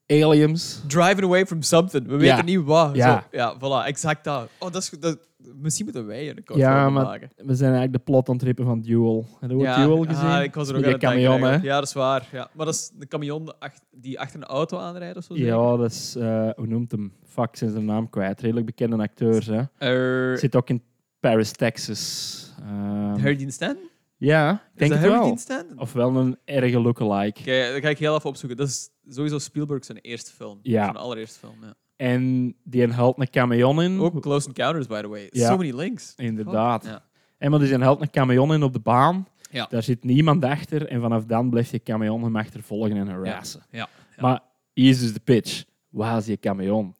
[0.07, 0.81] aliens.
[0.87, 2.07] Driving away from something.
[2.07, 2.95] We weten niet wat.
[2.95, 3.19] Ja.
[3.31, 3.87] Zo, ja, voilà.
[3.87, 4.49] Exact dat.
[4.59, 5.17] Oh, dat is, dat,
[5.55, 7.29] misschien moeten wij een kort Ja, maar maken.
[7.35, 9.25] we zijn eigenlijk de plot onttrippen van Duel.
[9.39, 10.25] Heb je Ja, Duel gezien?
[10.29, 11.55] ah, ik was er ook aan camion, hè?
[11.55, 12.27] Ja, dat is waar.
[12.31, 12.49] Ja.
[12.53, 13.53] Maar dat is de camion
[13.91, 15.33] die achter een auto aanrijdt of zo?
[15.35, 15.49] zeker?
[15.49, 17.13] Ja, dat is, eh, hoe noemt hem?
[17.25, 18.41] Fuck, zijn zijn naam kwijt.
[18.41, 20.37] Redelijk bekende acteurs, hè.
[20.37, 20.81] Zit ook in
[21.19, 22.53] Paris, Texas.
[22.61, 23.89] Ehm, Harry Dean Stanton?
[24.25, 25.37] Ja, ik Is denk dat het Harry wel.
[25.37, 25.79] Stanton?
[25.79, 27.39] Ofwel een erge lookalike.
[27.39, 28.57] Oké, dat ga ik heel even opzoeken.
[28.57, 30.59] Dat is sowieso Spielberg zijn eerste film.
[30.61, 30.83] Ja.
[30.83, 31.73] Zijn allereerste film, ja.
[31.95, 33.99] En die haalt een camion in.
[33.99, 35.27] Ook Close Encounters, by the way.
[35.31, 35.47] Ja.
[35.47, 36.13] So many links.
[36.15, 36.85] Inderdaad.
[36.85, 37.03] Ja.
[37.37, 39.27] En maar die haalt een camion in op de baan.
[39.51, 39.65] Ja.
[39.69, 40.87] Daar zit niemand achter.
[40.87, 43.61] En vanaf dan blijft je camion hem achtervolgen en harassen.
[43.71, 43.77] Ja.
[43.77, 44.21] ja.
[44.21, 44.39] Maar
[44.73, 45.63] hier is dus de pitch.
[45.89, 46.95] Waar is je camion?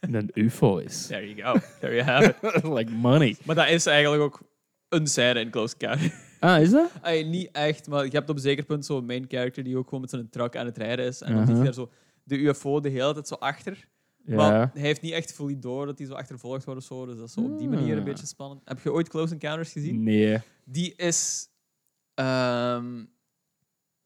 [0.00, 1.06] een UFO is.
[1.06, 1.60] There you go.
[1.80, 2.62] There you have it.
[2.78, 3.36] like money.
[3.44, 4.40] Maar dat is eigenlijk ook
[4.88, 6.26] een scène in Close Encounters.
[6.40, 6.90] Ah, is dat?
[7.02, 9.84] Ay, niet echt, maar je hebt op een zeker punt zo'n main character die ook
[9.84, 11.20] gewoon met zijn truck aan het rijden is.
[11.20, 11.64] En dan Uh-huh.
[11.64, 11.90] daar zo
[12.24, 13.88] de UFO de hele tijd zo achter.
[14.24, 14.36] Ja.
[14.36, 17.06] Maar hij heeft niet echt fully door dat hij zo achtervolgd wordt of zo.
[17.06, 18.04] Dus dat is zo op die manier een Ah.
[18.04, 18.60] beetje spannend.
[18.64, 20.02] Heb je ooit Close Encounters gezien?
[20.02, 20.38] Nee.
[20.64, 21.48] Die is...
[22.14, 23.00] ehm,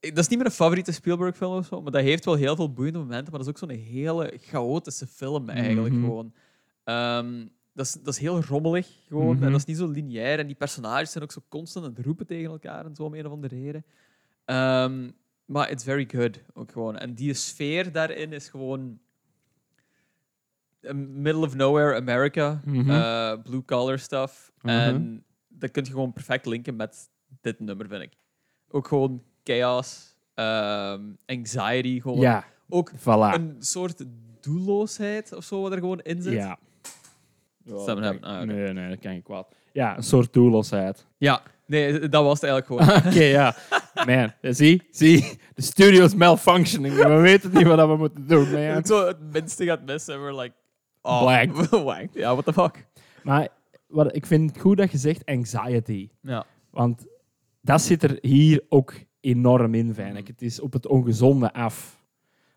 [0.00, 2.34] ik- dat is niet meer een favoriete Spielberg film of zo, maar dat heeft wel
[2.34, 3.30] heel veel boeiende momenten.
[3.32, 6.04] Maar dat is ook zo'n hele chaotische film eigenlijk Mhm.
[6.04, 6.32] gewoon.
[6.84, 9.34] Ehm, dat, is, dat is heel rommelig gewoon.
[9.34, 9.44] Mhm.
[9.44, 10.38] En dat is niet zo lineair.
[10.38, 13.14] En die personages zijn ook zo constant aan het roepen tegen elkaar en zo om
[13.14, 13.84] een of andere reden.
[14.44, 15.10] Ehm,
[15.44, 16.96] maar it's very good ook gewoon.
[16.98, 18.98] En die sfeer daarin is gewoon...
[20.80, 22.90] eh, Middle of nowhere America, Mhm.
[22.90, 24.52] eh, blue collar stuff.
[24.62, 24.68] Mhm.
[24.74, 28.12] En dat kun je gewoon perfect linken met dit nummer, vind ik.
[28.68, 32.20] Ook gewoon chaos, ehm, anxiety, gewoon.
[32.20, 33.34] Ja, Ook voilà.
[33.34, 34.04] een soort
[34.40, 36.32] doelloosheid of zo wat er gewoon in zit.
[36.32, 36.58] Ja.
[37.70, 38.44] Ah, oké.
[38.44, 39.54] Nee, nee, dat kan je kwaad.
[39.72, 41.06] Ja, een soort doelloosheid.
[41.18, 43.02] Ja, nee, dat was het eigenlijk gewoon.
[43.12, 43.54] Oké, ja.
[44.06, 46.94] Man, zie, zie, de studio is malfunctioning.
[46.94, 48.60] We weten niet wat we moeten doen, man.
[48.60, 50.54] Het zo het minste gaat missen en we're like...
[51.02, 51.68] Oh, Blank.
[51.84, 52.10] blank.
[52.12, 52.86] Ja, what the fuck.
[53.22, 53.48] Maar
[53.86, 56.08] wat, ik vind het goed dat je zegt anxiety.
[56.20, 56.46] Ja.
[56.70, 57.06] Want
[57.60, 60.26] dat zit er hier ook enorm in, vind ik.
[60.26, 62.04] Het is op het ongezonde af.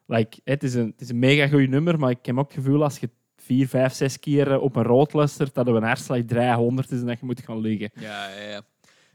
[0.06, 2.64] Like, het, is een, het is een mega goed nummer, maar ik heb ook het
[2.64, 3.10] gevoel als je
[3.46, 7.00] vier, vijf, zes keer eh, op een rood luistert, dat er een hartslag 300 is
[7.00, 7.90] en dat je moet gaan liggen.
[8.00, 8.62] Ja, ja, ja.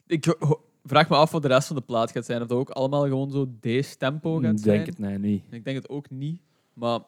[0.07, 0.37] Ik
[0.85, 2.43] vraag me af wat de rest van de plaat gaat zijn.
[2.43, 4.75] Of dat ook allemaal gewoon zo deze tempo gaat Ik zijn.
[4.75, 5.45] denk het nee, niet.
[5.51, 6.41] Ik denk het ook niet.
[6.75, 7.01] Maar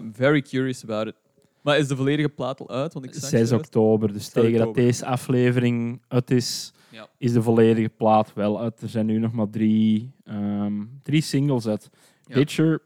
[0.00, 1.14] I'm very curious about it.
[1.60, 2.92] Maar is de volledige plaat al uit?
[2.92, 7.08] Want ik zag 6 juist- oktober, dus 6 tegen dat deze aflevering uit is, Ja.
[7.18, 8.80] is de volledige plaat wel uit.
[8.82, 11.90] Er zijn nu nog maar drie, ehm, drie singles uit.
[12.26, 12.78] Ja.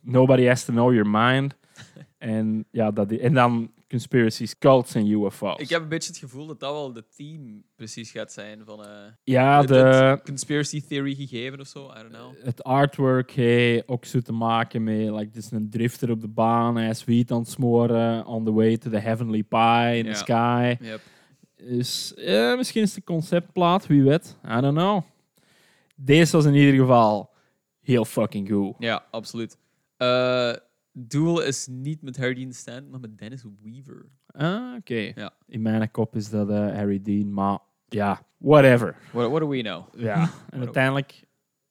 [0.00, 1.56] Nobody Has to Know Your Mind.
[2.18, 5.60] En, ja, dat, en dan Conspiracies, Cults en UFO's.
[5.60, 8.84] Ik heb een beetje het gevoel dat dat wel de theme precies gaat zijn van
[8.84, 8.90] eh
[9.24, 11.90] ja, de, het conspiracy theory gegeven of zo.
[11.90, 12.32] I don't know.
[12.42, 15.10] het artwork heeft ook zo te maken met...
[15.10, 18.52] Like, is een drifter op de baan, hij is wiet aan het smoren, on the
[18.52, 20.12] way to the heavenly pie in Ja.
[20.12, 20.76] the sky.
[20.80, 21.00] Yep.
[21.56, 24.36] Dus eh, misschien is het een conceptplaat, wie weet.
[24.44, 25.02] I don't know.
[25.96, 27.30] Deze was in ieder geval
[27.80, 28.74] heel fucking goed.
[28.78, 29.58] Ja, absoluut.
[29.96, 30.52] Eh,
[30.98, 34.06] Duel is niet met Harry Dean Stanton, maar met Dennis Weaver.
[34.26, 35.12] Ah, oké.
[35.14, 35.32] Ja.
[35.46, 38.96] In mijn kop is dat eh, Harry Dean, maar ja, whatever.
[39.12, 39.84] What, what do we know?
[39.96, 41.24] Ja, en uiteindelijk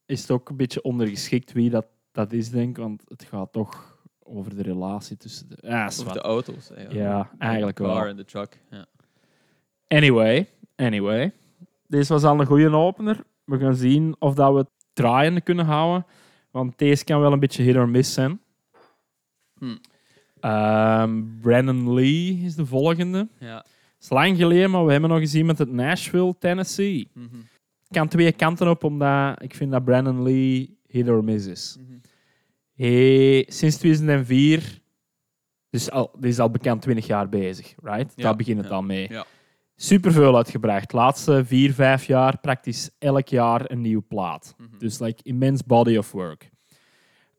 [0.06, 3.52] is het ook een beetje ondergeschikt wie dat, dat is, denk ik, want het gaat
[3.52, 5.58] toch over de relatie tussen de...
[5.62, 6.70] Ja, de auto's.
[6.74, 7.94] hè, Ja, eigenlijk de wel.
[7.94, 8.60] car en de truck.
[8.70, 8.86] Ja.
[9.88, 11.32] Anyway, anyway.
[11.88, 13.24] Deze was al een goede opener.
[13.44, 16.06] We gaan zien of dat we het draaiende kunnen houden.
[16.52, 18.40] Want deze kan wel een beetje hit or miss zijn.
[19.60, 19.76] Hm.
[20.40, 23.28] Ehm, Brandon Lee is de volgende.
[23.40, 23.56] Ja.
[23.56, 27.10] Het is lang geleden, maar we hebben nog gezien met het Nashville, Tennessee.
[27.88, 31.78] Ik kan twee kanten op, omdat ik vind dat Brandon Lee hit or miss is.
[31.80, 31.98] Mhm.
[32.76, 34.82] Hij, sinds 2004,
[35.70, 38.14] dus al, is al bekend 20 jaar bezig, right?
[38.16, 39.08] Ja, Daar begint het ja, al mee.
[39.10, 39.26] ja.
[39.76, 40.94] Superveel uitgebracht.
[40.94, 44.56] Laatste vier, vijf jaar praktisch elk jaar een nieuwe plaat.
[44.58, 44.78] Mhm.
[44.78, 46.50] Dus like immense body of work.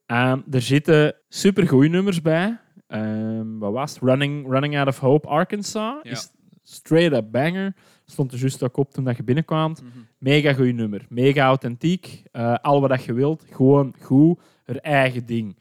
[0.06, 2.58] Ehm, er zitten supergoeie nummers bij.
[2.86, 4.02] Ehm, wat was het?
[4.02, 5.98] Running, Running Out of Hope, Arkansas.
[6.02, 6.10] Ja.
[6.10, 6.30] Is
[6.62, 7.74] straight up banger.
[8.04, 9.70] Stond er juist ook op toen dat je binnenkwam.
[9.70, 9.84] Mhm.
[10.18, 11.06] Mega goed nummer.
[11.08, 12.22] Mega authentiek.
[12.32, 13.44] Eh, al wat dat je wilt.
[13.50, 14.40] Gewoon goed.
[14.64, 15.56] Haar eigen ding.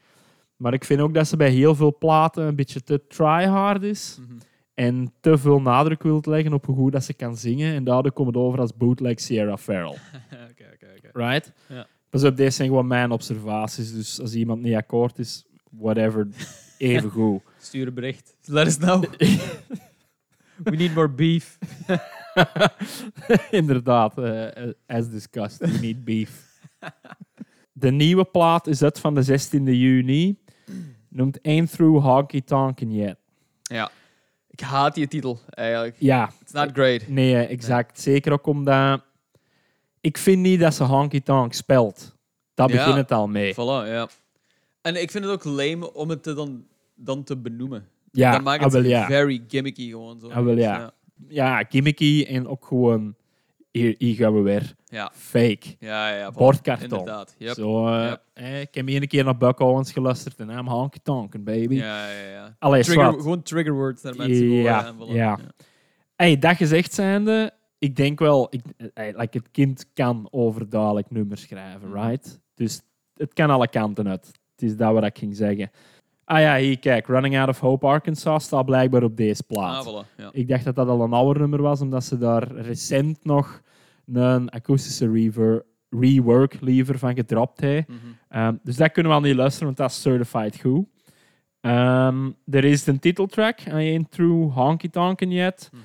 [0.56, 4.18] Maar ik vind ook dat ze bij heel veel platen een beetje te tryhard is.
[4.20, 4.38] Mhm.
[4.74, 7.74] En te veel nadruk wilt leggen op hoe goed dat ze kan zingen.
[7.74, 9.96] En daardoor komt het over als bootleg Sierra Farrell.
[10.50, 11.10] Oké, oké.
[11.12, 11.52] Right?
[11.68, 11.86] Ja.
[12.16, 13.92] Pas op, deze zijn gewoon mijn observaties.
[13.92, 16.28] Dus als iemand niet akkoord is, whatever,
[16.78, 17.42] even goed.
[17.58, 18.36] Stuur een bericht.
[18.44, 19.04] Let us know.
[20.64, 21.58] We need more beef.
[23.50, 26.60] Inderdaad, eh, eh, as discussed, we need beef.
[27.72, 30.38] De nieuwe plaat is uit van de 16e juni.
[31.08, 33.16] Noemt Ain't Through Honky Tonkin Yet.
[33.62, 33.90] Ja.
[34.50, 35.96] Ik haat die titel, eigenlijk.
[35.98, 37.08] Ja, It's not great.
[37.08, 38.00] nee, exact.
[38.00, 39.04] Zeker ook omdat...
[40.06, 42.16] Ik vind niet dat ze Honky Tonk spelt.
[42.54, 42.76] Daar Ja.
[42.76, 43.52] begint het al mee.
[43.54, 44.08] Voilà, ja.
[44.82, 46.64] En ik vind het ook lame om het te dan,
[46.94, 47.88] dan te benoemen.
[48.12, 49.06] Ja, dat maakt ah, het wel, ja.
[49.06, 50.28] very gimmicky gewoon zo.
[50.28, 50.92] Ah, ja.
[51.28, 53.14] ja, gimmicky en ook gewoon...
[53.70, 54.74] Hier, hier gaan we weer.
[54.84, 55.76] Ja, Fake.
[55.78, 56.30] ja, ja.
[56.30, 56.98] Bordkarton.
[56.98, 57.34] Inderdaad.
[57.38, 57.54] Yep.
[57.54, 58.22] Zo, eh, Yep.
[58.32, 61.74] eh, ik heb een keer naar Buck Owens geluisterd en I'm honky tonkin, baby.
[61.74, 62.56] Ja, ja, ja.
[62.58, 63.20] Allee, Trigger, zwart.
[63.20, 65.38] gewoon trigger words naar mensen Ja, ja.
[66.16, 68.62] Hey, dat gezegd zijnde, ik denk wel, ik,
[68.94, 71.98] eh, like het kind kan overduidelijk nummers schrijven, Mhm.
[72.06, 72.40] right?
[72.54, 72.82] Dus
[73.14, 74.26] het kan alle kanten uit.
[74.26, 75.70] Het is dat wat ik ging zeggen.
[76.24, 77.06] Ah ja, hier, kijk.
[77.06, 79.86] Running Out of Hope, Arkansas staat blijkbaar op deze plaat.
[79.86, 80.16] Ah, voilà.
[80.16, 80.28] Ja.
[80.32, 83.62] Ik dacht dat dat al een ouder nummer was, omdat ze daar recent nog
[84.12, 87.88] een akoestische rever, rework liever van gedropt heeft.
[87.88, 87.96] Mhm.
[88.28, 90.86] Ehm, dus dat kunnen we al niet luisteren, want dat is certified goed.
[91.60, 95.70] Ehm, er is een titeltrack, I Ain't Through Honky Tonkin Yet.
[95.72, 95.82] Mhm.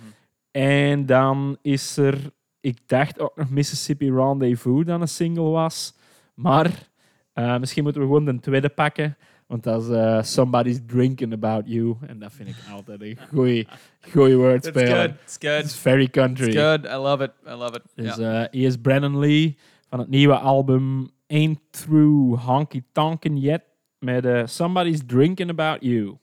[0.52, 2.18] En dan is er,
[2.60, 5.96] ik dacht ook nog Mississippi Rendezvous dat een single was.
[6.34, 6.90] Maar
[7.34, 9.18] eh, misschien moeten we gewoon de tweede pakken.
[9.48, 11.96] Want dat is eh, Somebody's Drinking About You.
[12.08, 13.68] En dat vind ik altijd een goeie,
[14.12, 14.96] goeie It's woordspeler.
[15.08, 15.12] good.
[15.24, 15.64] It's good.
[15.64, 16.48] It's very country.
[16.48, 16.86] It's good.
[16.86, 17.32] I love it.
[17.48, 17.82] I love it.
[17.96, 19.58] Dus eh, hier is Brandon Lee
[19.90, 23.62] van het nieuwe album Ain't Through Honky Tonkin Yet
[24.00, 26.18] met Somebody's Drinking About You.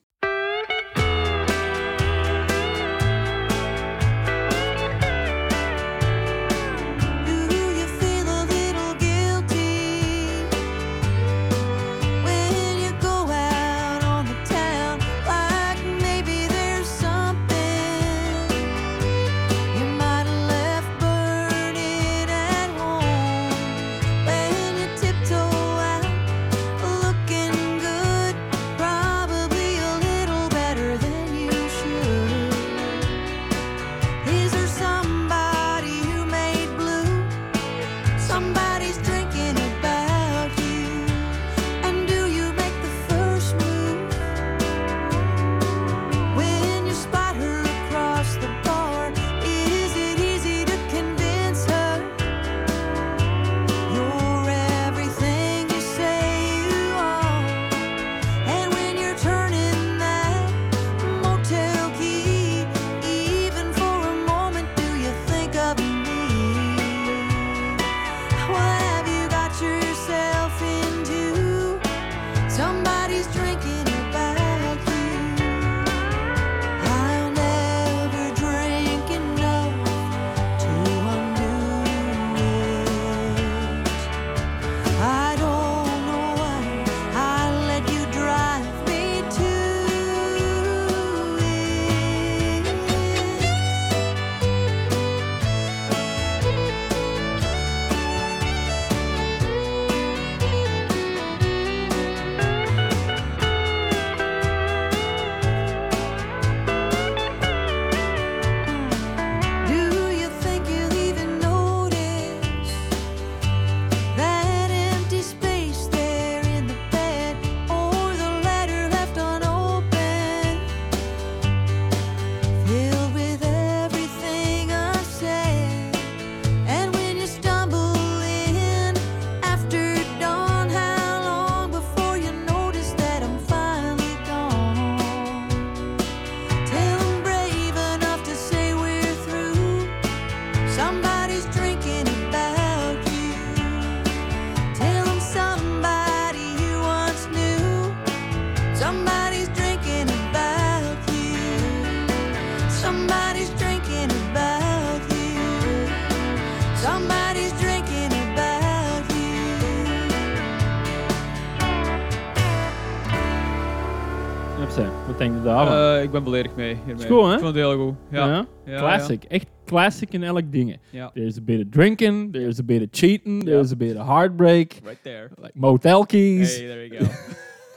[165.49, 166.95] Eh, ik ben beledigd mee hiermee.
[167.05, 167.33] Is goed, hè?
[167.33, 167.93] Ik vond het heel goed.
[168.11, 168.25] Ja.
[168.27, 168.45] ja?
[168.65, 169.23] Ja, Classic.
[169.23, 170.79] Echt classic in elk ding.
[171.13, 174.73] There's a bit of drinking, there's a bit of cheating, there's a bit of heartbreak,
[174.83, 175.29] Right there.
[175.35, 176.57] like motel keys.
[176.57, 177.07] Hey, there you go.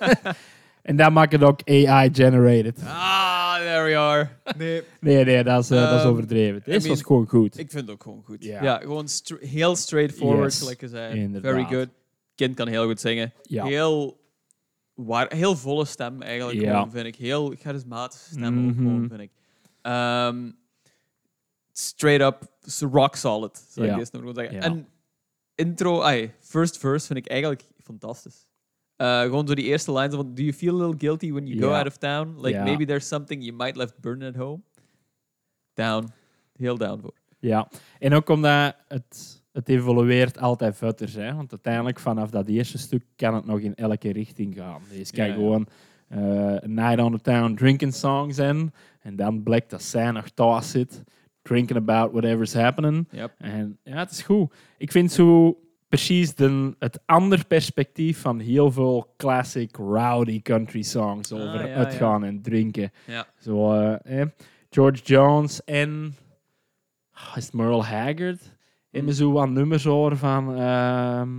[0.83, 2.79] En dat maakt het ook AI-generated.
[2.87, 4.29] ah, there we are.
[4.59, 6.63] Nee, Nee, nee, dat is, eh, dat is Ehm, overdreven.
[6.67, 7.59] Mean, was gewoon goed.
[7.59, 8.45] ik vind het ook gewoon goed.
[8.45, 8.77] Ja.
[8.77, 11.31] Gewoon stra- heel straightforward, Yes, zei.
[11.43, 11.89] Very good.
[12.35, 13.33] Kind kan heel goed zingen.
[13.43, 13.65] Ja.
[13.65, 14.21] Heel,
[14.95, 16.73] waar, heel volle stem eigenlijk, Ja.
[16.75, 17.17] gewoon, vind ik.
[17.17, 18.77] Heel charismatische stem ook Mhm.
[18.77, 19.31] gewoon, vind ik.
[19.83, 20.51] Ehm,
[21.73, 22.49] straight up,
[22.93, 23.99] rock solid, zou Ja.
[23.99, 24.53] ik zeggen.
[24.55, 24.61] Ja.
[24.61, 24.89] En
[25.55, 28.47] intro, ay, first verse vind ik eigenlijk fantastisch.
[28.97, 31.61] Eh, gewoon door die eerste lines van Do you feel a little guilty when you
[31.61, 32.41] go out of town?
[32.41, 34.63] Like maybe there's something you might left burning at home.
[35.75, 36.09] Down.
[36.57, 37.15] Heel down voor.
[37.39, 41.23] Ja, en ook omdat het, het evolueert altijd verder.
[41.23, 41.35] Hè?
[41.35, 44.81] Want uiteindelijk vanaf dat eerste stuk kan het nog in elke richting gaan.
[44.97, 45.67] Dus kan Ja, gewoon
[46.09, 48.73] een Night on the Town drinking song zijn.
[49.01, 51.03] En dan blijkt dat zij nog thuis zit.
[51.43, 53.09] Drinking about whatever's happening.
[53.11, 53.35] Yep.
[53.39, 54.55] En ja, het is goed.
[54.79, 55.59] Ik vind zo
[55.93, 61.75] precies de, het ander perspectief van heel veel classic rowdy country songs over Ah, ja,
[61.75, 62.93] uitgaan en drinken.
[63.07, 63.27] Ja.
[63.39, 64.29] Zo, eh, eh,
[64.71, 66.17] George Jones en
[67.13, 68.53] ah, is Merle Haggard.
[68.93, 71.31] En me zo wat nummers horen van ehm,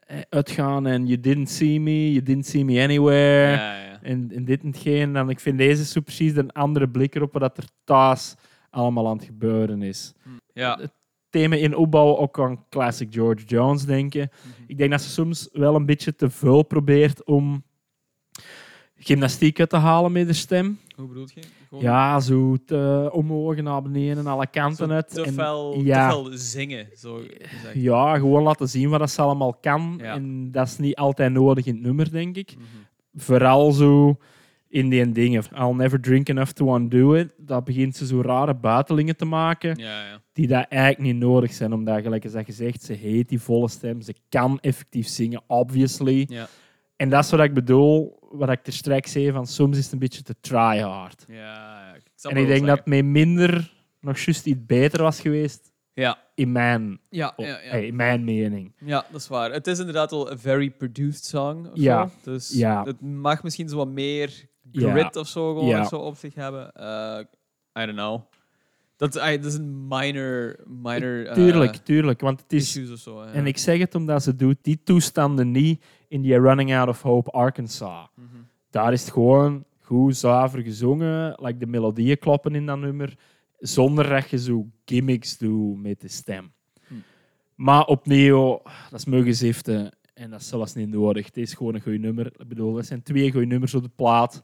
[0.00, 3.50] eh, uitgaan en You Didn't See Me, You Didn't See Me Anywhere.
[3.50, 4.02] Ja, ja.
[4.02, 5.16] En, en dit en hetgeen.
[5.16, 8.34] En ik vind deze zo precies een andere blik erop wat er thuis
[8.70, 10.14] allemaal aan het gebeuren is.
[10.52, 10.78] ja.
[10.80, 10.92] Het
[11.30, 14.28] thema in opbouw ook aan classic George Jones denken.
[14.66, 17.64] Ik denk dat ze soms wel een beetje te veel probeert om
[18.98, 20.78] gymnastiek uit te halen met de stem.
[20.96, 21.40] Hoe bedoel je?
[21.68, 25.08] Gewoon Ja, zo te omhoog naar beneden en alle kanten uit.
[25.10, 26.08] te, En fel, ja.
[26.08, 27.74] te fel zingen, zo gezegd.
[27.74, 29.94] Ja, gewoon laten zien wat dat ze allemaal kan.
[30.02, 30.14] Ja.
[30.14, 32.54] En dat is niet altijd nodig in het nummer, denk ik.
[32.56, 32.64] Mhm.
[33.22, 34.16] Vooral zo
[34.68, 35.42] in die dingen.
[35.58, 37.32] I'll never drink enough to undo it.
[37.38, 39.76] Dat begint ze zo rare buitelingen te maken.
[39.76, 40.20] Ja, ja.
[40.32, 41.72] Die dat eigenlijk niet nodig zijn.
[41.72, 44.00] Omdat, gelijk als dat gezegd, ze heet die volle stem.
[44.00, 46.24] Ze kan effectief zingen, obviously.
[46.28, 46.48] Ja.
[46.96, 48.18] En dat is wat ik bedoel.
[48.30, 51.24] Wat ik er straks zei, van soms is het een beetje te try hard.
[51.28, 51.94] Ja.
[51.94, 55.72] Ik snap En ik denk dat met minder nog juist iets beter was geweest.
[55.92, 56.18] Ja.
[56.34, 57.58] In mijn, Ja, ja, ja.
[57.62, 58.72] hey, in mijn mening.
[58.84, 59.52] ja, dat is waar.
[59.52, 61.68] Het is inderdaad wel een very produced song.
[61.74, 62.06] Ja.
[62.06, 62.30] Zo.
[62.30, 62.84] Dus Ja.
[62.84, 66.72] het mag misschien zo wat meer grit of zo, gewoon zo op zich hebben.
[66.72, 67.18] Eh,
[67.82, 68.20] I don't know.
[68.96, 72.20] Dat, I, dat is een minor, minor eh, Tuurlijk, tuurlijk.
[72.20, 72.72] Want het is...
[73.02, 73.20] zo.
[73.22, 77.02] En ik zeg het omdat ze doet die toestanden niet in die Running Out of
[77.02, 78.08] Hope Arkansas.
[78.14, 78.26] Mhm.
[78.70, 81.34] Daar is het gewoon goed, zuiver gezongen.
[81.42, 83.16] Like de melodieën kloppen in dat nummer.
[83.58, 86.52] Zonder dat je zo gimmicks doet met de stem.
[86.86, 86.94] Hm.
[87.54, 89.90] Maar opnieuw, dat is muggenziften.
[90.14, 91.26] En dat is zelfs niet nodig.
[91.26, 92.26] Het is gewoon een goed nummer.
[92.26, 94.42] Ik bedoel, er zijn twee goede nummers op de plaat.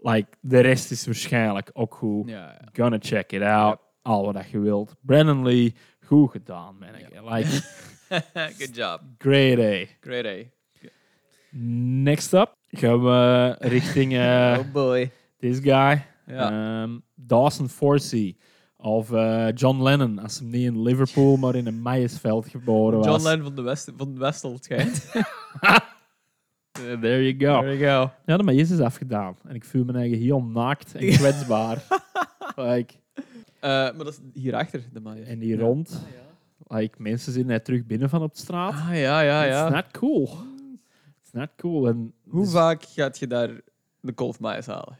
[0.00, 2.28] Like, de rest is waarschijnlijk ook goed.
[2.28, 2.68] Ja, ja.
[2.72, 3.78] Gonna check it out.
[4.02, 4.94] Al wat je wilt.
[5.00, 5.74] Brandon Lee,
[6.04, 6.88] goed gedaan, man.
[7.34, 7.62] Like,
[8.58, 9.00] Good job.
[9.18, 9.86] great A.
[10.00, 10.44] Great A.
[11.56, 15.10] Next up gaan we richting eh oh boy.
[15.38, 16.04] this guy.
[16.26, 16.50] Ja.
[16.82, 18.36] Ehm, Dawson Forsey.
[18.76, 23.06] Of eh, John Lennon, als hij niet in Liverpool, maar in een Maïsveld geboren was.
[23.06, 25.06] John Lennon van de, West, van de Westel, het schijnt.
[26.72, 27.60] Eh, there you go.
[27.60, 28.10] There you go.
[28.26, 29.36] Ja, de Maïs is afgedaan.
[29.48, 31.82] En ik voel me eigen heel naakt en kwetsbaar.
[32.56, 32.94] like,
[33.60, 35.24] Eh, maar dat is hierachter, de Maya.
[35.24, 36.02] en die rond.
[36.66, 38.72] Like, mensen zijn net terug binnen van op de straat.
[38.72, 39.68] Ah, ja, ja, It's ja.
[39.68, 40.28] not cool.
[41.32, 41.88] Not cool.
[41.88, 43.50] En Hoe dus, vaak gaat je daar
[44.00, 44.98] de kolf maïs halen?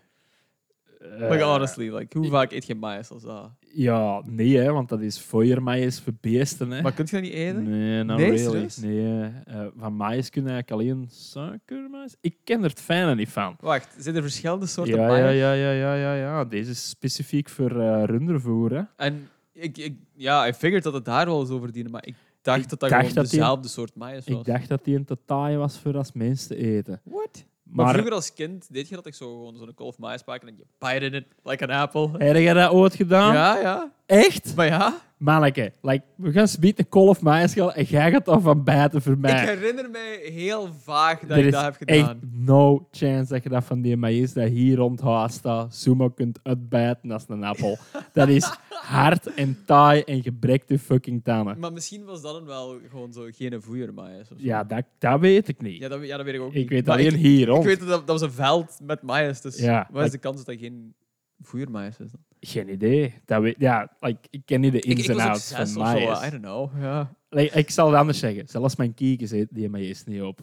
[1.01, 3.51] eh, like, honestly, like, hoe vaak eet je maïs als dat?
[3.75, 6.71] Ja, nee, hè, want dat is fooiermaïs voor beesten.
[6.71, 6.83] Hè.
[6.83, 7.63] Maar kun je dat niet eten?
[7.71, 8.69] Nee, not Nee, really.
[8.81, 12.17] Nee, eh, van maïs kun je eigenlijk alleen suikermaïs.
[12.21, 13.57] Ik ken er het fijne niet van.
[13.61, 15.21] Wacht, zijn er verschillende soorten Ja, maïs?
[15.23, 16.45] ja, ja, ja, ja, ja, ja.
[16.45, 18.71] Deze is specifiek voor eh rundervoer.
[18.73, 18.83] Hè.
[18.97, 22.15] En ik, ik, ja, ik figured dat het daar wel eens over verdiende, maar ik
[22.43, 24.39] dacht Ik dat dat dacht gewoon dat die- dezelfde soort maïs was.
[24.39, 27.01] Ik dacht dat die een totaal was voor als mensen te eten.
[27.05, 27.45] What?
[27.63, 30.49] Maar, Maar, vroeger als kind deed je dat ik zo gewoon zo'n kolf maïs pakken
[30.49, 32.11] en je bite in it like an apple.
[32.19, 33.33] heb je dat ooit gedaan?
[33.35, 33.93] Ja, ja.
[34.07, 34.57] Echt?
[34.57, 38.43] Maar ja, Manneke, like, we gaan spiet een kolf maïs gaan en jij gaat dan
[38.43, 39.43] van bijten voor mij.
[39.43, 42.21] ik herinner mij heel vaag dat er ik dat heb echt gedaan.
[42.33, 46.39] no chance dat je dat van die maïs dat hier rond huis staat, zomaar kunt
[46.43, 47.79] uitbijten als een appel.
[48.13, 51.59] dat is hard en taai en gebrekte fucking tanden.
[51.59, 54.35] Maar misschien was dat dan wel gewoon zo geen voeier maïs of zo.
[54.47, 55.79] Ja, dat, dat weet ik niet.
[55.79, 56.69] Ja, dat, ja, dat weet ik ook ik niet.
[56.69, 57.65] weet Maar alleen ik, hier ik rond.
[57.65, 60.47] weet dat dat was een veld met maïs, dus Ja, wat is de kans dat
[60.47, 60.95] dat geen
[61.41, 62.11] voeier maïs is?
[62.11, 62.21] Dan?
[62.45, 63.15] Geen idee.
[63.25, 66.27] Dat weet, ja, like, ik ken niet de ins en outs van maïs.
[66.27, 66.71] I don't know.
[66.81, 67.15] Ja.
[67.29, 68.49] Like, ik zal het anders zeggen.
[68.49, 70.41] Zelfs mijn kiekjes eet die maïs niet op.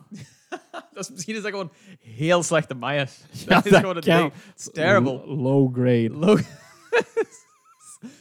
[0.94, 3.22] dat is, misschien is dat gewoon heel slechte Maya's.
[3.48, 4.18] Ja, dat is gewoon het kan.
[4.18, 4.32] ding.
[4.54, 5.36] It's terrible.
[5.36, 6.10] Low grade.
[6.10, 6.40] Low-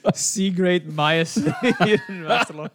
[0.03, 1.35] C-grade Maya's
[1.79, 2.67] hier in Westerlo.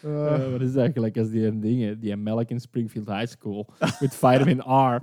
[0.00, 3.68] Eh, wat is dat eigenlijk als die dingen, die melk in Springfield High School
[4.00, 5.02] met vitamin R.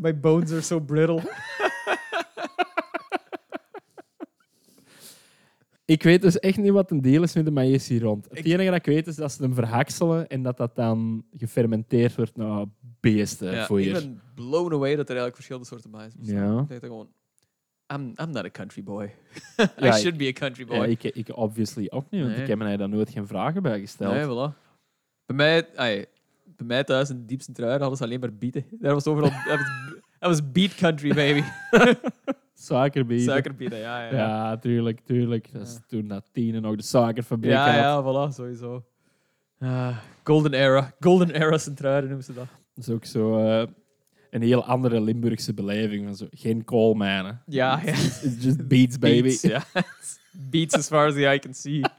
[0.00, 1.22] My bones are so brittle.
[5.88, 8.24] Ik weet dus echt niet wat een deel is met de maïs hier rond.
[8.28, 11.24] Het Ik- enige dat ik weet is dat ze hem verhakselen en dat dat dan
[11.36, 12.64] gefermenteerd wordt naar
[13.00, 16.36] beesten Ja, voor ik ben blown away dat er eigenlijk verschillende soorten maïs bestaan.
[16.36, 16.50] Ja.
[16.50, 17.08] Ik dacht dat gewoon...
[17.94, 19.14] I'm, I'm not a country boy.
[19.56, 20.76] Ja, I should be a country boy.
[20.76, 22.42] Ja, ik, ik obviously ook niet, want Nee.
[22.42, 24.12] ik heb mij daar nooit geen vragen bij gesteld.
[24.14, 24.54] Nee, voilà.
[25.26, 26.04] Bij mij, ai,
[26.56, 28.64] bij mij thuis in de diepste truiden hadden ze alleen maar bieten.
[28.70, 29.30] Daar was overal...
[30.18, 31.42] Dat was, beat country, baby.
[32.54, 33.24] Suikerbieten.
[33.26, 34.12] Suikerbieten, ja, ja.
[34.16, 35.52] Ja, tuurlijk, tuurlijk.
[35.52, 35.80] Dat is Ja.
[35.86, 37.74] toen dat Tine nog de suikerfabriek Ja, had.
[37.74, 38.84] ja, voilà, sowieso.
[39.60, 40.92] Ah, golden era.
[41.00, 42.46] Golden era Centruiden noemen ze dat.
[42.74, 43.66] Dat is ook zo eh,
[44.30, 46.04] een heel andere Limburgse beleving.
[46.04, 47.42] Van zo, geen koolmijnen.
[47.46, 47.92] Ja, ja.
[47.92, 49.38] It's just beats, baby.
[49.42, 50.18] Beats.
[50.50, 51.80] Beats as far as the eye can see.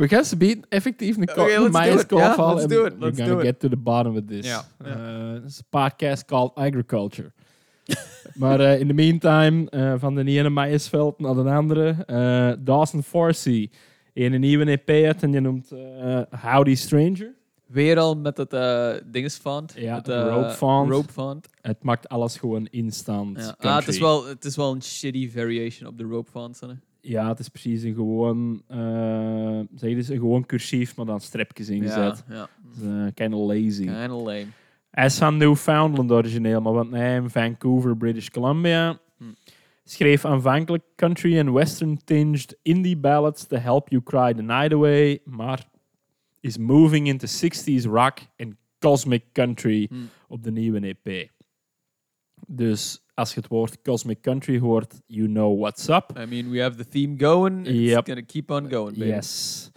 [0.00, 2.06] We gaan ze beat effectief een Oké, let's do it.
[2.06, 2.92] call vallen let's do it.
[2.92, 3.46] We're Let's gonna do it.
[3.46, 4.46] get to the bottom of this.
[4.46, 4.96] Ja, ja.
[4.96, 5.40] Uh, a
[5.70, 7.32] podcast called Agriculture.
[8.34, 11.96] maar eh, in the meantime, eh, van de ene maïsveld naar de andere.
[12.06, 13.70] eh, Dawson Forsey.
[14.14, 17.34] Een nieuwe EP uit en je noemt eh, Howdy Stranger.
[17.66, 19.72] Weer al met het uh, dingesfont.
[19.76, 20.90] Ja, het rope font.
[20.90, 21.48] rope font.
[21.60, 23.38] Het maakt alles gewoon instant.
[23.38, 23.54] Ja.
[23.70, 26.60] Ah, het, is wel, het is wel een shitty variation op de rope font.
[26.60, 26.66] Hè.
[27.00, 31.20] Ja, het is precies een gewoon, eh zeg je dus, een gewoon cursief, maar dan
[31.20, 32.24] strepjes ingezet.
[32.28, 32.48] Ja, ja.
[32.82, 33.84] Uh, kind of lazy.
[33.84, 34.46] Kinda lame.
[34.90, 38.98] Hij is van Newfoundland origineel, maar nu in Vancouver, British Columbia.
[39.16, 39.24] Hm.
[39.84, 45.68] Schreef aanvankelijk country en western-tinged indie ballads to help you cry the night away, maar
[46.40, 49.94] is moving into 60s rock en cosmic country Hm.
[50.28, 51.30] op de nieuwe EP.
[52.46, 56.04] Dus als je het woord cosmic country hoort, you know what's up.
[56.18, 57.66] I mean, we have the theme going.
[57.66, 58.06] It's Yep.
[58.06, 59.10] gonna keep on going, baby.
[59.10, 59.70] Yes.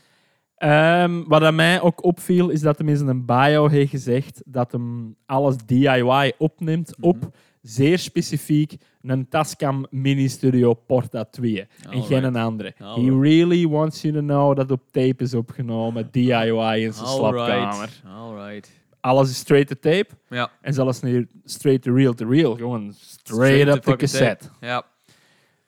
[0.58, 4.72] Ehm, wat aan mij ook opviel, is dat hij in zijn bio heeft gezegd dat
[4.72, 7.08] hem alles DIY opneemt Mhm.
[7.08, 12.74] op zeer specifiek een Tascam Mini Studio Porta 2 en geen een andere.
[12.78, 17.62] He really wants you to know dat op tape is opgenomen, DIY in zijn slaapkamer.
[17.64, 18.02] Alright.
[18.06, 18.72] Alright.
[19.04, 20.50] Alles is straight to tape Ja.
[20.62, 24.48] en zelfs niet straight to reel to reel, gewoon straight, up de cassette.
[24.62, 24.84] Ja.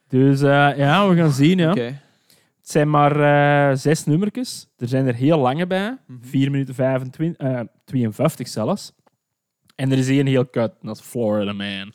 [0.07, 1.57] Dus eh, ja, we gaan zien.
[1.57, 1.71] Ja.
[1.71, 1.81] Oké.
[2.61, 3.19] Het zijn maar
[3.71, 4.67] eh, zes nummertjes.
[4.77, 5.97] Er zijn er heel lange bij.
[6.07, 6.19] Mhm.
[6.21, 8.91] 4 minuten 25, eh, 52 zelfs.
[9.75, 11.93] En er is één heel kut, en dat is Florida Man.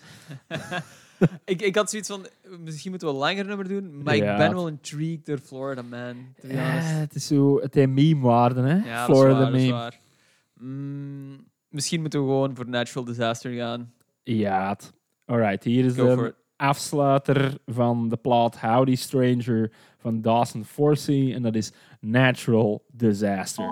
[1.45, 2.27] ik, ik had zoiets van,
[2.65, 4.33] misschien moeten we een langer nummer doen, maar Ja.
[4.33, 6.17] ik ben wel intrigued door Florida Man.
[6.43, 8.89] Ja, het is zo, het heeft meme-waarde, hè?
[8.91, 9.99] Ja, Florida dat is waar, waar.
[10.61, 13.93] Mm, misschien moeten we gewoon voor Natural Disaster gaan.
[14.23, 14.93] Ja, het-
[15.25, 15.65] alright.
[15.65, 16.35] Hier is Go for de it.
[16.57, 21.35] afsluiter van de plaat Howdy Stranger van Dawson Forsey.
[21.35, 23.65] En dat is Natural Disaster.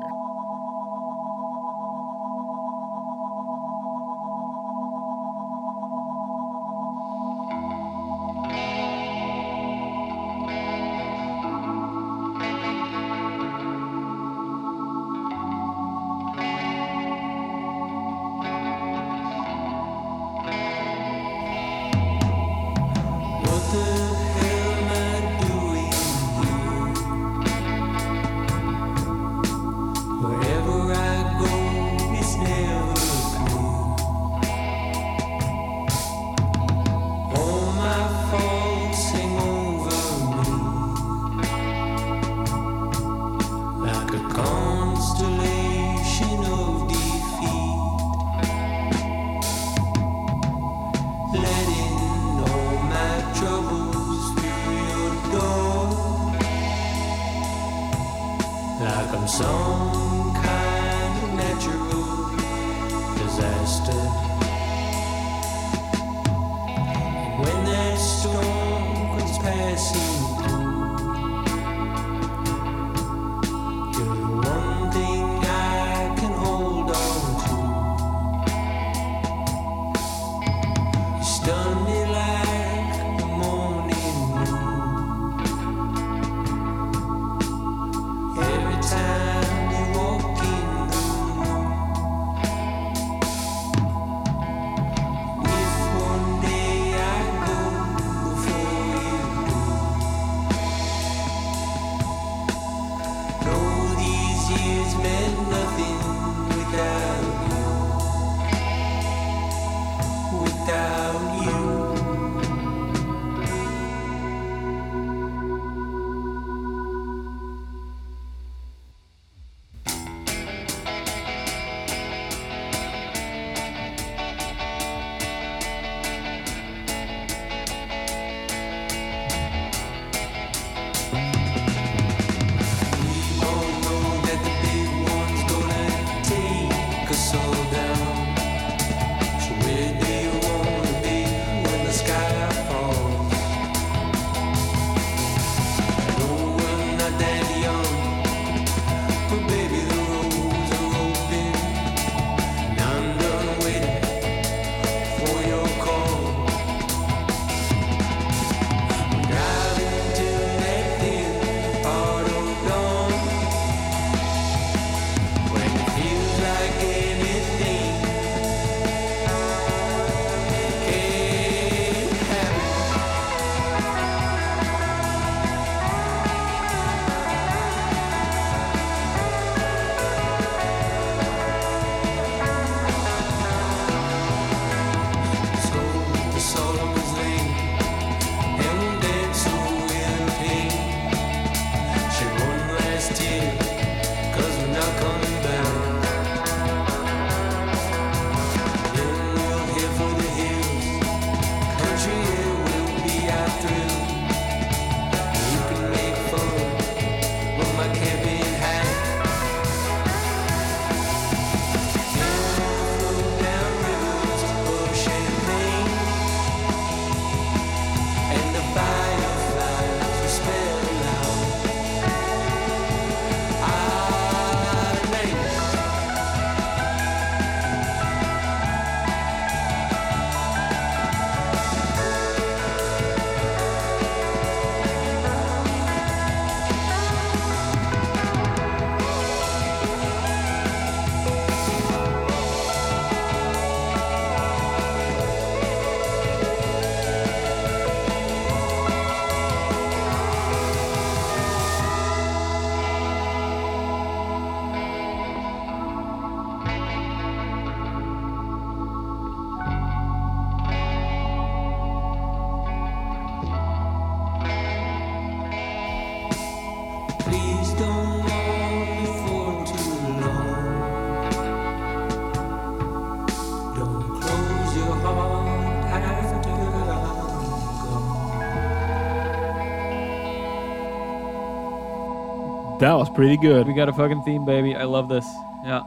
[282.99, 283.67] Dat was pretty good.
[283.67, 284.69] We got a fucking theme, baby.
[284.75, 285.25] I love this.
[285.65, 285.87] Ja.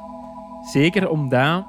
[0.71, 1.65] Zeker omdat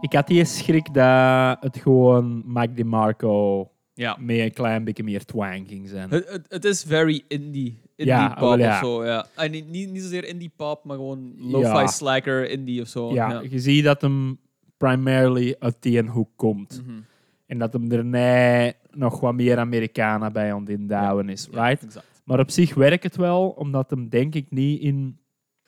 [0.00, 4.16] ik had die schrik dat het gewoon Mike DeMarco Ja.
[4.20, 6.10] met een klein beetje meer twang ging zijn.
[6.10, 7.80] Het, het, het is very indie.
[7.96, 8.70] Indie Ja, pop ja.
[8.70, 9.26] of zo, ja.
[9.34, 11.86] En niet, niet, zozeer indie pop, maar gewoon lo-fi Ja.
[11.86, 13.12] slacker indie of zo.
[13.12, 14.38] ja, je ziet dat hem
[14.76, 16.82] primarily uit die hoek komt.
[16.86, 16.98] Mhm.
[17.46, 21.66] En dat hem er nee, nog wat meer Amerikanen bij aan het indouwen is, Ja,
[21.66, 21.84] right?
[21.84, 22.06] exact.
[22.28, 25.18] Maar op zich werkt het wel, omdat hem denk ik niet in...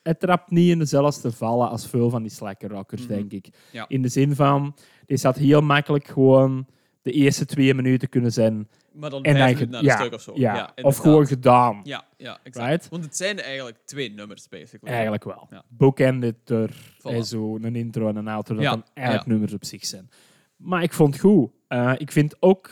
[0.01, 3.13] Het trapt niet in dezelfde vallen als veel van die slacker rockers, Mhm.
[3.13, 3.49] denk ik.
[3.71, 3.85] Ja.
[3.87, 6.67] In de zin van, die zat heel makkelijk gewoon
[7.01, 8.69] de eerste twee minuten kunnen zijn.
[8.93, 10.31] Maar dan En vijf dan minuten ge- na een ja, stuk of zo.
[10.35, 11.79] Ja, of gewoon gedaan.
[11.83, 12.67] Ja, ja exact.
[12.69, 12.89] Right?
[12.89, 14.93] Want het zijn eigenlijk twee nummers, basically.
[14.93, 15.47] Eigenlijk wel.
[15.49, 15.63] Ja.
[15.69, 17.17] Bookended door Voilà.
[17.23, 20.09] zo een intro en een outro, dat dan eigenlijk nummers op zich zijn.
[20.55, 21.49] Maar ik vond het goed.
[21.67, 22.69] Eh, ik vind ook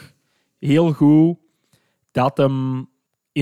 [0.60, 1.38] heel goed
[2.12, 2.88] dat hem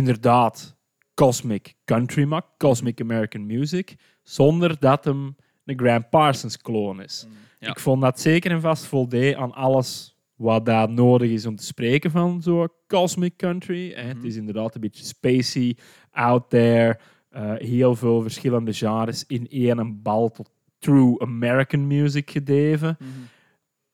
[0.02, 0.76] inderdaad
[1.14, 5.36] cosmic country maakt, cosmic American music, zonder dat hem
[5.66, 7.26] een Graham Parsons kloon is.
[7.28, 7.70] Mm, Ja.
[7.70, 11.64] Ik vond dat zeker en vast voldeed aan alles wat daar nodig is om te
[11.64, 13.92] spreken van zo'n cosmic country.
[13.94, 14.02] hè.
[14.02, 14.26] Het Mhm.
[14.26, 15.78] is inderdaad een beetje spacey,
[16.12, 22.96] out there, eh, heel veel verschillende genres in één bal tot true American music gedeven.
[23.00, 23.10] Mhm.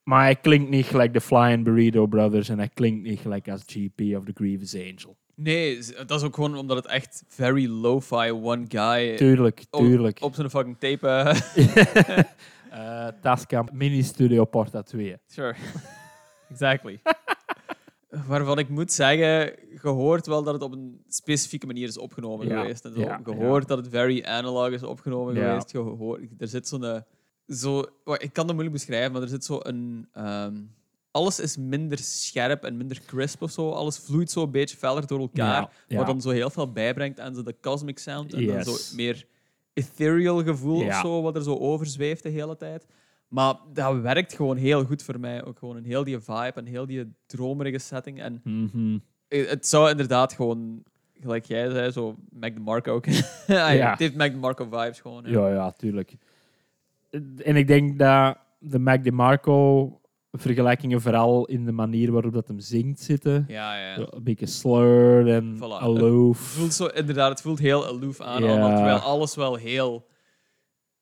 [0.03, 3.63] Maar hij klinkt niet gelijk de Flying Burrito Brothers en hij klinkt niet gelijk als
[3.65, 5.17] GP of the Grievous Angel.
[5.35, 10.17] Nee, dat is ook gewoon omdat het echt very lo-fi one guy Tuurlijk, op- tuurlijk.
[10.21, 11.07] op zijn fucking tape.
[11.09, 12.19] eh,
[12.69, 15.17] Eh Tascam Mini Studio Porta 2.
[15.27, 15.55] Sure.
[16.51, 17.01] exactly.
[18.27, 19.25] Waarvan ik moet zeggen,
[19.81, 22.85] je hoort wel dat het op een specifieke manier is opgenomen Ja, geweest.
[22.85, 22.99] En zo.
[22.99, 25.71] ja, hoort dat het very analog is opgenomen geweest.
[25.71, 26.83] Je hoort, er zit zo'n...
[26.83, 27.01] eh,
[27.47, 27.79] Zo,
[28.17, 30.07] ik kan dat moeilijk beschrijven, maar er zit zo een...
[31.13, 33.69] alles is minder scherp en minder crisp of zo.
[33.71, 35.61] Alles vloeit zo een beetje feller door elkaar.
[35.61, 35.97] Ja, ja.
[35.97, 38.33] Wat dan zo heel veel bijbrengt aan zo de cosmic sound.
[38.33, 39.25] En dan zo meer
[39.73, 41.01] ethereal gevoel of Ja.
[41.01, 42.85] zo, wat er zo overzweeft de hele tijd.
[43.27, 45.45] Maar dat werkt gewoon heel goed voor mij.
[45.45, 48.21] Ook gewoon een heel die vibe en heel die dromerige setting.
[48.21, 48.97] En Mhm.
[49.27, 50.83] eh, het zou inderdaad gewoon,
[51.21, 53.05] gelijk jij zei, zo Mac DeMarco ook.
[53.47, 53.89] ja, Ja.
[53.89, 55.25] Het heeft Mac DeMarco vibes gewoon.
[55.25, 55.31] hè.
[55.31, 56.15] Ja, ja, tuurlijk.
[57.37, 59.99] En ik denk dat de Mac DeMarco
[60.37, 63.45] vergelijkingen vooral in de manier waarop dat hem zingt zitten.
[63.47, 63.97] Ja, ja.
[63.97, 65.59] Een beetje slurred en Voilà.
[65.81, 66.37] aloof.
[66.39, 68.49] Het voelt zo, inderdaad, het voelt heel aloof aan, Ja.
[68.49, 70.05] allemaal, terwijl alles wel heel,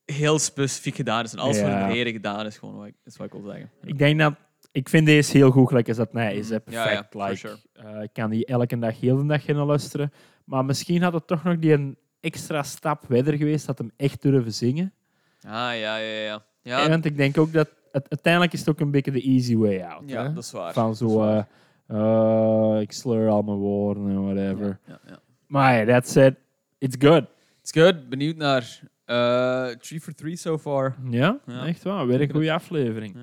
[0.05, 1.33] heel specifiek gedaan is.
[1.33, 1.89] En alles voor Ja.
[1.95, 3.69] een gedaan is, gewoon wat ik, is wat ik wil zeggen.
[3.83, 4.33] Ik denk dat...
[4.71, 6.49] Ik vind deze heel goed, gelijk als dat mij is.
[6.49, 6.57] Hè.
[6.65, 6.71] Mhm.
[6.73, 7.13] Ja, Perfect.
[7.13, 7.57] ja, like, sure.
[7.73, 10.11] eh, ik kan die elke dag, heel de dag gaan luisteren.
[10.45, 14.21] Maar misschien had het toch nog die een extra stap verder geweest, dat hem echt
[14.21, 14.93] durven zingen.
[15.41, 16.33] Ah, ja, ja, ja.
[16.33, 17.69] En Ja, want ik denk ook dat...
[17.91, 20.03] Uiteindelijk is het ook een beetje de easy way out.
[20.09, 20.33] ja hè.
[20.33, 20.73] dat is waar.
[20.73, 21.17] Van zo...
[21.17, 21.47] waar.
[21.87, 24.79] eh, eh, ik slur al mijn woorden en whatever.
[24.87, 25.19] Ja, ja.
[25.47, 26.35] Maar hey, that's it.
[26.77, 27.23] It's good.
[27.61, 28.09] It's good.
[28.09, 30.95] Benieuwd naar eh 3 for 3 so far.
[31.09, 32.07] Ja, echt waar.
[32.07, 33.15] Weer een goede aflevering.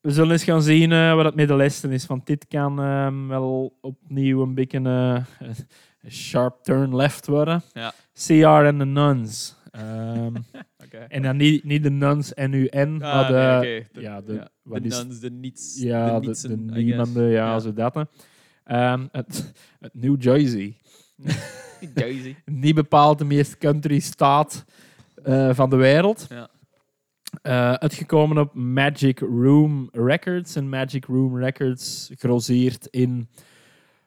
[0.00, 2.06] We zullen eens gaan zien eh, wat het met de lessen is.
[2.06, 5.48] Want dit kan ehm, wel opnieuw een beetje eh,
[6.02, 7.62] een sharp turn left worden.
[7.72, 7.92] Ja.
[8.26, 9.56] CR en de nuns.
[9.70, 10.34] Ehm,
[11.08, 13.38] en dan niet, niet de nuns N-U-N, maar de...
[13.38, 13.86] Ah, nee.
[13.92, 15.80] De- ja, de- ja, wat de is- nuns, de niets.
[15.82, 17.58] Ja, de, de, de, nietsen, niemanden, ja, Ja.
[17.58, 18.06] zo dat.
[18.64, 20.76] Ehm, het, het New Jersey.
[21.94, 22.36] Jersey.
[22.44, 24.64] Niet bepaald de meest country staat
[25.24, 26.26] eh, van de wereld.
[26.28, 26.48] Ja.
[27.42, 30.56] Eh, uitgekomen op Magic Room Records.
[30.56, 33.28] En Magic Room Records groseert in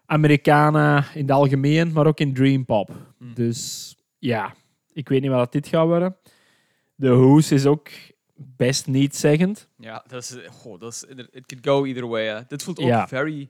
[0.05, 2.91] Americana in het algemeen, maar ook in Dream Pop.
[3.18, 3.34] Hmm.
[3.34, 4.53] Dus ja,
[4.93, 6.15] ik weet niet wat dit gaat worden.
[6.95, 7.89] De hoes is ook
[8.35, 9.67] best niet zeggend.
[9.77, 12.25] Ja, dat is, goh, dat is, it could go either way.
[12.27, 12.39] Hè.
[12.47, 13.07] Dit voelt ook Ja.
[13.07, 13.49] very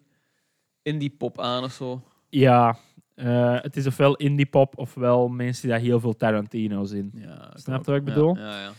[0.81, 2.01] indie pop aan of zo.
[2.29, 2.77] Ja,
[3.15, 7.11] eh, het is ofwel indie pop ofwel mensen die daar heel veel Tarantino's in.
[7.15, 8.37] Ja, Snap je wat ik bedoel?
[8.37, 8.71] Ja, ja.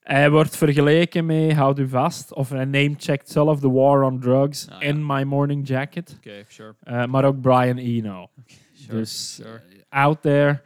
[0.00, 4.68] Hij wordt vergeleken met, houd u vast, of hij name-checkt zelf The War on Drugs
[4.70, 6.14] Ah, en My Morning Jacket.
[6.16, 6.74] Oké, sure.
[6.82, 8.30] Eh, maar ook Brian Eno.
[8.72, 8.96] sure.
[8.98, 9.60] Dus sure.
[9.88, 10.62] out there.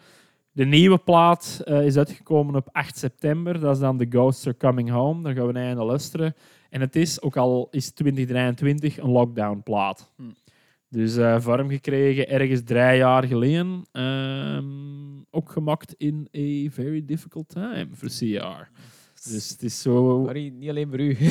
[0.54, 3.60] De nieuwe plaat eh, is uitgekomen op 8 september.
[3.60, 5.22] Dat is dan The Ghosts Are Coming Home.
[5.22, 6.34] Daar gaan we naar luisteren.
[6.70, 10.12] En het is, ook al is 2023, een lockdown plaat.
[10.16, 10.22] Hm.
[10.88, 13.84] Dus eh, vorm gekregen ergens drie jaar geleden.
[13.92, 14.64] Ehm,
[15.30, 18.70] ook gemaakt in a very difficult time voor CR.
[19.24, 20.22] Dus het is zo...
[20.24, 21.16] Sorry, niet alleen voor u.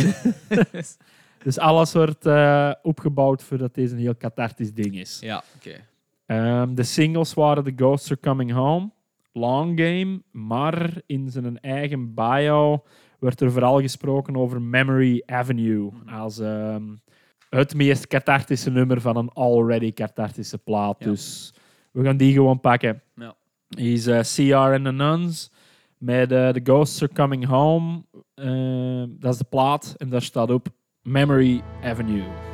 [1.43, 5.17] Dus alles wordt eh, opgebouwd voordat deze een heel cathartisch ding is.
[5.19, 5.75] ja, oké.
[6.25, 8.91] Ehm, de singles waren The Ghosts Are Coming Home,
[9.33, 12.83] Long Game, maar in zijn eigen bio
[13.19, 16.83] werd er vooral gesproken over Memory Avenue als ehm,
[17.49, 20.95] het meest cathartische nummer van een already cathartische plaat.
[20.99, 21.05] Ja.
[21.05, 21.53] Dus
[21.91, 23.01] we gaan die gewoon pakken.
[23.15, 23.35] Ja.
[23.69, 25.51] is eh, CR and the Nuns
[25.97, 28.03] met eh, The Ghosts Are Coming Home.
[28.33, 30.67] Eh, dat is de plaat en daar staat op
[31.01, 32.50] Memory Avenue.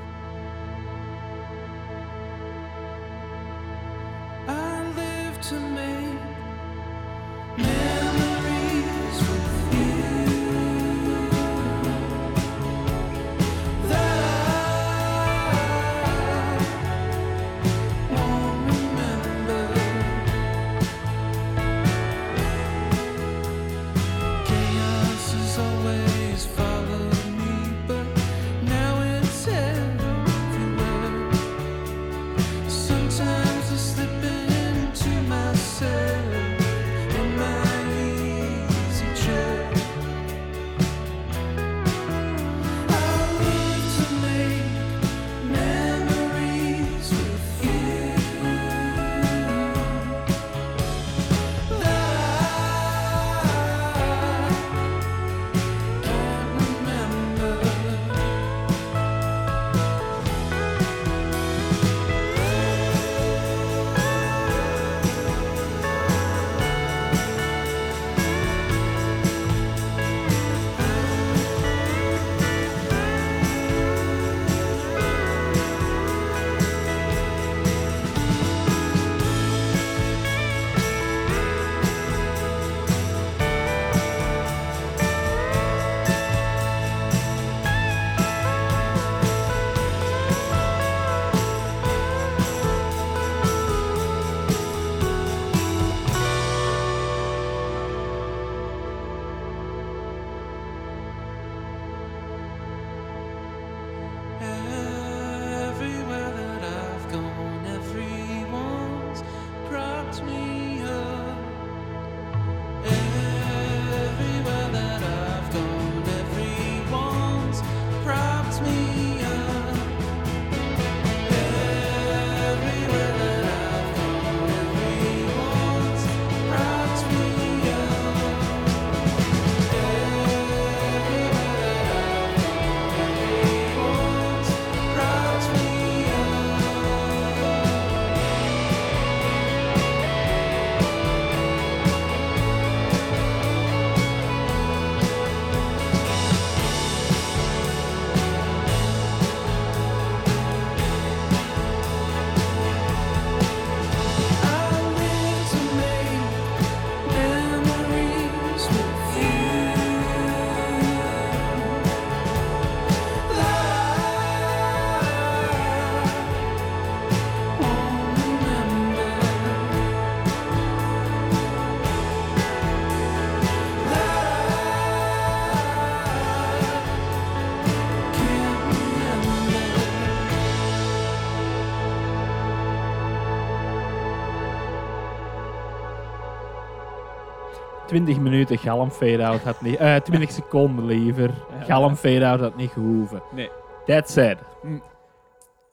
[187.87, 189.75] 20 minuten galm fade-out had niet...
[189.75, 191.33] eh 20 seconden liever.
[191.61, 193.21] Galm fade-out had niet gehoeven.
[193.35, 193.49] Nee.
[193.85, 194.37] That said.
[194.63, 194.83] Mm.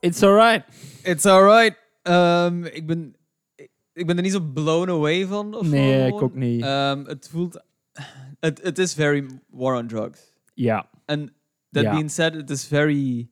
[0.00, 0.64] It's alright.
[1.02, 1.76] It's alright.
[2.02, 3.16] Ehm, ik, ben,
[3.92, 5.54] ik, ben er niet zo blown away van.
[5.54, 6.62] Of Nee, ik ook niet.
[6.62, 7.62] Ehm, het voelt...
[8.40, 10.32] Het het is very war on drugs.
[10.54, 10.88] Ja.
[11.06, 11.32] And
[11.70, 13.28] that being said, it is very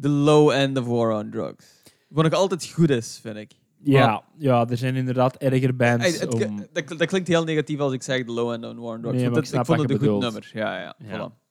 [0.00, 1.82] the low end of war on drugs.
[2.08, 3.52] Wat nog altijd goed is, vind ik.
[3.92, 6.18] Ja, ja, er zijn inderdaad erger bands.
[6.20, 8.94] Het- om- dat, dat klinkt heel negatief als ik zeg de low end on war
[8.94, 9.16] on drugs.
[9.16, 10.50] Nee, want maar het- ik vond het een goed nummer.
[10.52, 10.94] Ja, ja.
[10.98, 11.30] Ja.
[11.30, 11.44] Voilà.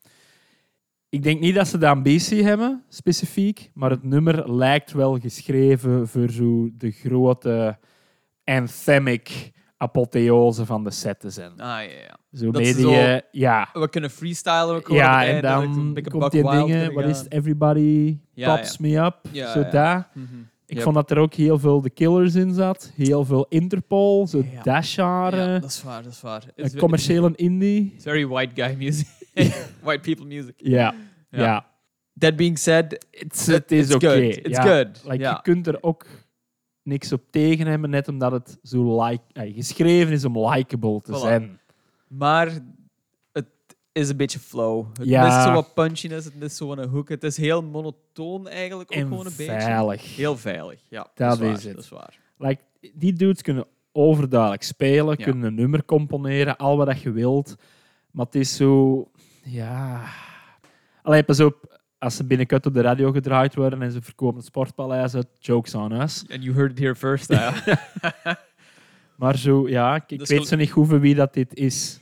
[1.09, 6.07] Ik denk niet dat ze de ambitie hebben, specifiek, maar het nummer lijkt wel geschreven
[6.07, 7.77] voor zo de grote
[8.43, 11.51] anthemic apotheose van de set te zijn.
[11.51, 12.17] Ah, ja, ja.
[12.31, 13.69] Zo dat zo- eh, ja.
[13.73, 14.75] We kunnen freestylen.
[14.75, 17.25] We kunnen Ja, en dan beetje komt die dingen, wat is?
[17.29, 18.77] Everybody pops ja.
[18.79, 20.09] me up, Ja, zo daar.
[20.13, 20.25] Mhm.
[20.67, 20.83] Ik Yep.
[20.83, 24.61] vond dat er ook heel veel The Killers in zat, heel veel Interpol, zo Ja.
[24.63, 26.43] Dasharen, Ja, dat is waar, dat is waar.
[26.55, 27.91] een It's ve- commerciële indie.
[27.93, 29.07] It's very white guy music.
[29.83, 30.53] white people music.
[30.57, 30.93] Ja,
[31.29, 31.39] Ja.
[31.43, 31.65] ja.
[32.17, 34.07] That being said, It's, het is it's oké.
[34.07, 34.37] good.
[34.37, 34.61] It's ja.
[34.61, 35.01] good.
[35.03, 35.31] Like, ja.
[35.31, 36.05] Je kunt er ook
[36.83, 41.11] niks op tegen hebben, net omdat het zo like, eh, geschreven is om likable te
[41.13, 41.19] Voilà.
[41.19, 41.59] zijn.
[42.07, 42.51] Maar
[43.95, 44.85] is een beetje flow.
[44.93, 45.23] Het Ja.
[45.23, 47.09] mist zo wat punchiness, het mist zo een hoek.
[47.09, 49.61] Het is heel monotoon eigenlijk ook En gewoon een beetje.
[49.61, 50.15] veilig.
[50.15, 51.07] Heel veilig, ja.
[51.15, 51.75] Dat is, is waar, het.
[51.75, 52.19] Dat is waar.
[52.37, 52.61] Like,
[52.93, 55.23] die dudes kunnen overduidelijk spelen, Ja.
[55.23, 57.55] kunnen een nummer componeren, al wat dat je wilt.
[58.11, 59.03] Maar het is zo...
[59.43, 60.01] Ja...
[61.01, 61.79] Allee, pas op.
[61.99, 65.75] Als ze binnenkort op de radio gedraaid worden en ze verkopen het sportpaleis uit, jokes
[65.75, 66.23] on us.
[66.29, 67.27] And you heard it here first.
[67.27, 67.49] hè.
[69.15, 71.99] Maar zo, ja, ik, weet zo niet goed voor wie dat dit is.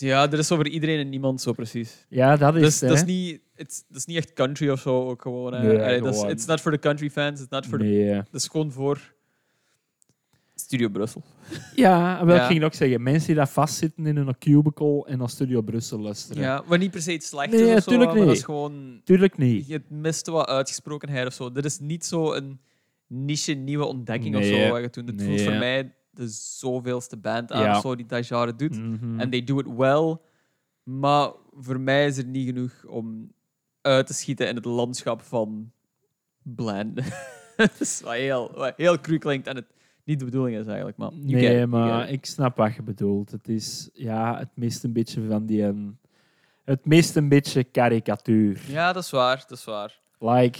[0.00, 2.06] Ja, er is over iedereen en niemand zo precies.
[2.08, 4.80] Ja, dat is Dus het, dat is, niet, het, dat is niet echt country of
[4.80, 5.08] zo.
[5.08, 5.62] Ook gewoon, hè.
[5.62, 7.40] Nee, Allee, dat is, it's not for the country fans.
[7.40, 9.12] It's not for the, dat is gewoon voor
[10.54, 11.22] Studio Brussel.
[11.74, 12.42] Ja, wel, Ja.
[12.42, 15.98] ik ging ook zeggen, mensen die daar vastzitten in een cubicle en naar Studio Brussel
[16.00, 16.42] luisteren.
[16.42, 18.36] Ja, maar niet per se iets slecht Nee, is of zo, tuurlijk maar dat niet.
[18.36, 19.00] is gewoon...
[19.04, 19.66] Tuurlijk niet.
[19.66, 21.52] Je mist wat uitgesprokenheid of zo.
[21.52, 22.60] Dit is niet zo een
[23.06, 24.68] niche nieuwe ontdekking of zo.
[24.68, 25.06] Wat je toen.
[25.06, 27.80] Het voelt voor mij de zoveelste band aan Ja.
[27.80, 28.78] zo die dat genre doet.
[28.78, 29.20] Mhm.
[29.20, 30.16] En they do it well.
[30.82, 33.32] Maar voor mij is er niet genoeg om
[33.80, 35.72] uit te schieten in het landschap van
[36.42, 37.00] Blend.
[37.56, 39.66] Het is wat heel, wat heel cru klinkt en het
[40.04, 40.96] niet de bedoeling is eigenlijk.
[40.96, 43.30] Maar Nee, maar ik snap wat je bedoelt.
[43.30, 45.62] Het is, ja, het mist een beetje van die...
[45.62, 45.98] een-
[46.64, 48.60] Het mist een beetje karikatuur.
[48.68, 49.44] Ja, dat is waar.
[49.48, 50.00] Dat is waar.
[50.18, 50.58] Like,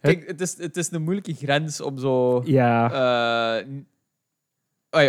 [0.00, 2.42] Kijk, het is, het is een moeilijke grens om zo...
[2.44, 2.92] ja,
[3.60, 3.66] eh,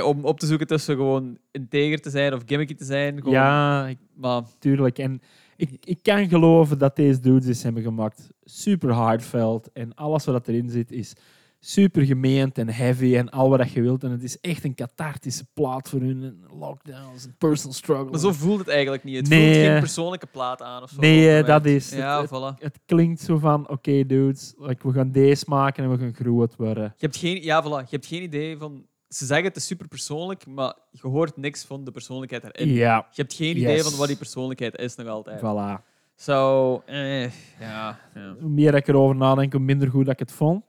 [0.05, 3.17] om op te zoeken tussen gewoon integer te zijn of gimmicky te zijn.
[3.17, 4.97] Gewoon, ja, ik- Maar tuurlijk.
[4.99, 5.21] En
[5.57, 8.29] ik, ik kan geloven dat deze dudes dit hebben gemaakt.
[8.43, 9.69] Super hardveld.
[9.73, 11.13] En alles wat erin zit is
[11.59, 14.03] super gemeend en heavy en al wat je wilt.
[14.03, 16.43] En het is echt een cathartische plaat voor hun.
[16.59, 18.09] Lockdowns, en personal struggle.
[18.09, 19.15] Maar zo voelt het eigenlijk niet.
[19.17, 20.99] Het Nee, voelt geen persoonlijke plaat aan of zo.
[20.99, 21.91] nee, dat is.
[21.91, 22.59] Ja, Het- voilà.
[22.59, 26.55] Het klinkt zo van, oké dudes, like, we gaan deze maken en we gaan groot
[26.55, 26.83] worden.
[26.83, 27.67] Je hebt geen, ja, voilà.
[27.89, 28.85] Je hebt geen idee van...
[29.09, 32.69] Ze zeggen het is super persoonlijk, maar je hoort niks van de persoonlijkheid erin.
[32.73, 33.87] Ja, Je hebt geen idee Yes.
[33.89, 35.39] van wat die persoonlijkheid is nog altijd.
[35.39, 35.83] voilà.
[36.15, 37.23] Zo, eh,
[37.59, 37.99] ja.
[38.13, 38.35] ja.
[38.39, 40.63] Hoe meer ik erover nadenk, hoe minder goed dat ik het vond.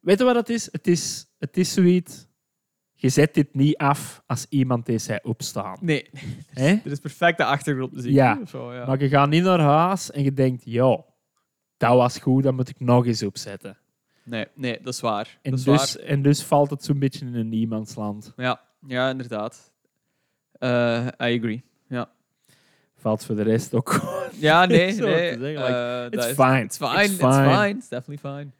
[0.00, 0.68] Weet je wat het is?
[0.72, 2.26] Het is, het is zoiets...
[3.00, 5.78] Je zet dit niet af als iemand deze zei opstaan.
[5.80, 6.10] Nee,
[6.54, 8.12] er is perfecte achtergrondmuziek.
[8.12, 8.40] Ja.
[8.46, 8.86] Zo, ja.
[8.86, 11.04] Maar je gaat niet naar huis en je denkt, ja,
[11.76, 13.76] dat was goed, dat moet ik nog eens opzetten.
[14.28, 15.38] Nee, nee, dat is waar.
[15.42, 16.04] En, dat is dus, waar.
[16.04, 18.32] en dus valt het zo'n beetje in een niemandsland.
[18.36, 19.72] Ja, ja, inderdaad.
[20.52, 21.62] Eh, I agree.
[21.88, 22.10] Ja,
[22.96, 24.00] Valt voor de rest ook
[24.40, 24.92] ja nee, nee.
[24.92, 26.62] zeggen, eh, it's is- fine.
[26.62, 27.02] It's fine.
[27.02, 27.50] It's It's fine.
[27.54, 27.68] fine.
[27.68, 28.50] It's definitely fine.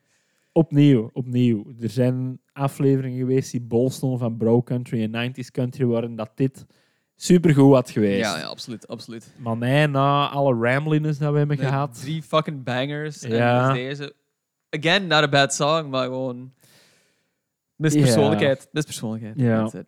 [0.53, 1.65] Opnieuw, opnieuw.
[1.81, 6.31] Er zijn afleveringen geweest die bol stonden van bro country en 90s country, waarin dat
[6.35, 6.67] dit
[7.17, 8.25] supergoed had geweest.
[8.31, 9.35] Ja, ja, absoluut, absoluut.
[9.37, 12.01] Maar nee, na alle rambliness dat we hebben Nee, gehad...
[12.01, 13.21] Drie fucking bangers.
[13.21, 13.69] Ja.
[13.69, 14.15] En deze.
[14.71, 16.53] Again, not a bad song, maar gewoon.
[17.77, 18.01] Mis Ja.
[18.01, 18.69] persoonlijkheid.
[18.73, 19.35] Mis persoonlijkheid.
[19.39, 19.61] Ja.
[19.63, 19.87] That's it.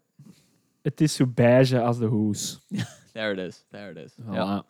[0.83, 2.61] Het is zo beige als de hoes.
[3.13, 3.65] There it is.
[3.71, 4.13] There it is.
[4.23, 4.33] Voilà.
[4.35, 4.65] Ja.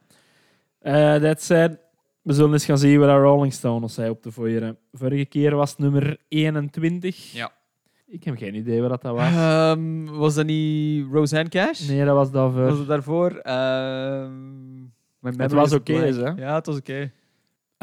[0.78, 1.78] Eh, that said,
[2.22, 4.78] we zullen eens gaan zien wat Rolling Stones zei op de voieren.
[4.92, 7.32] Vorige keer was het nummer 21.
[7.32, 7.52] Ja.
[8.06, 9.32] Ik heb geen idee wat dat was.
[9.32, 11.88] Ehm, was dat niet Roseanne Cash?
[11.88, 12.64] Nee, dat was daarvoor.
[12.64, 13.30] Was het daarvoor?
[13.36, 14.32] Ehm
[15.20, 16.36] memory was oké, blank.
[16.36, 16.42] hè?
[16.44, 17.12] Ja, het was oké.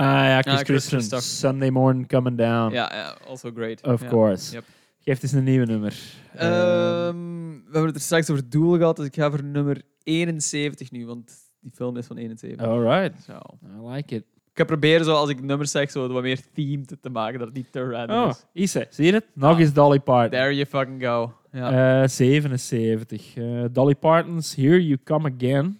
[0.06, 1.22] Ja, Chris Chris Christian.
[1.22, 2.74] Sunday Morning Coming Down.
[2.74, 3.84] Ja, ja, also great.
[3.88, 4.08] Of Ja.
[4.08, 4.54] course.
[4.54, 4.64] Yep.
[5.00, 5.96] Geef eens een nieuwe nummer.
[6.36, 7.16] Ehm,
[7.52, 11.06] we hebben het er straks over doel gehad, dus ik ga voor nummer 71 nu,
[11.06, 12.66] want die film is van 71.
[12.68, 13.24] Alright.
[13.24, 13.34] Zo.
[13.34, 14.24] I like it.
[14.52, 17.48] Ik ga proberen, zo, als ik nummers zeg, zo wat meer themed te maken, dat
[17.48, 18.46] het niet te random Oh, is.
[18.54, 19.26] Ise, zie je het?
[19.34, 19.60] Nog Ah.
[19.60, 20.30] eens Dolly Parton.
[20.40, 21.34] There you fucking go.
[21.52, 22.02] Ja.
[22.02, 23.36] Eh, 77.
[23.36, 25.80] Eh, Dolly Parton's Here You Come Again.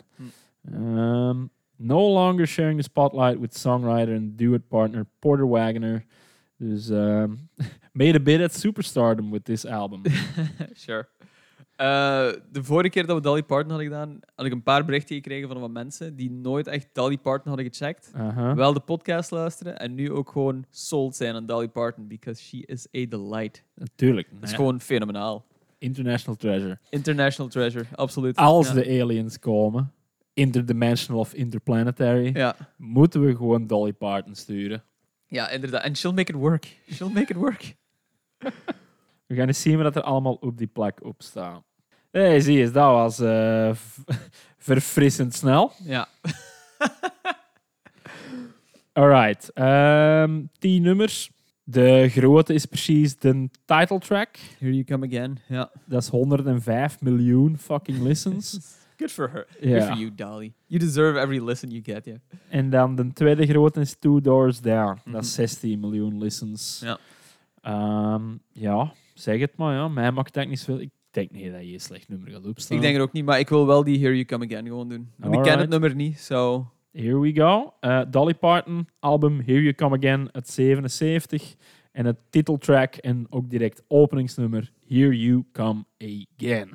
[0.74, 6.06] Um, no longer sharing the spotlight with songwriter and duet partner Porter Wagoner.
[6.58, 7.50] Dus um,
[7.94, 10.02] made a bit at superstardom with this album.
[10.86, 11.08] sure.
[11.76, 15.16] Eh, de vorige keer dat we Dolly Parton hadden gedaan, had ik een paar berichten
[15.16, 18.12] gekregen van wat mensen die nooit echt Dolly Parton hadden gecheckt.
[18.16, 18.56] Aha.
[18.56, 22.58] Wel de podcast luisteren en nu ook gewoon sold zijn aan Dolly Parton, because she
[22.66, 23.64] is a delight.
[23.76, 24.28] Natuurlijk.
[24.34, 24.56] Dat is Ja.
[24.56, 25.46] gewoon fenomenaal.
[25.78, 26.80] International treasure.
[26.90, 28.36] International treasure, absoluut.
[28.36, 28.74] Als ja.
[28.74, 29.92] de aliens komen,
[30.38, 32.56] interdimensional of interplanetary, Ja.
[32.78, 34.84] moeten we gewoon Dolly Parton sturen.
[35.28, 35.84] ja, inderdaad.
[35.84, 36.78] En she'll make it work.
[36.94, 37.76] She'll make it work.
[39.26, 41.64] We gaan eens zien wat er allemaal op die plek op staat.
[42.12, 43.98] Hey, zie eens, dat was eh, v-
[44.58, 45.72] verfrissend snel.
[45.84, 46.08] Ja.
[48.94, 51.32] Alright, ehm tien nummers.
[51.64, 54.38] De grote is precies de title track.
[54.60, 55.40] Here you come again.
[55.48, 55.72] Ja.
[55.86, 58.58] Dat is 105 miljoen fucking listens.
[58.98, 59.48] Good for her.
[59.60, 59.80] Ja.
[59.80, 60.54] Good for you, Dolly.
[60.66, 62.18] You deserve every listen you get, yeah.
[62.50, 65.00] en dan de tweede grote is Two Doors Down.
[65.04, 65.12] Mhm.
[65.12, 66.82] Dat is 16 miljoen listens.
[66.84, 66.98] Ja.
[67.62, 69.74] Ehm, ja, zeg het maar.
[69.74, 69.88] Ja.
[69.88, 70.80] Mij maakt dat niet zoveel.
[70.82, 72.78] Ik denk niet dat je een slecht nummer gaat opstaan.
[72.78, 74.90] Ik denk het ook niet, maar ik wil wel die Here You Come Again gewoon
[74.90, 75.12] doen.
[75.20, 75.60] En ik ken Alright.
[75.60, 76.72] het nummer niet, so...
[76.92, 77.74] Here we go.
[77.80, 81.56] Eh, Dolly Parton, album Here You Come Again uit 77.
[81.92, 86.70] En het titeltrack en ook direct openingsnummer Here You Come Again.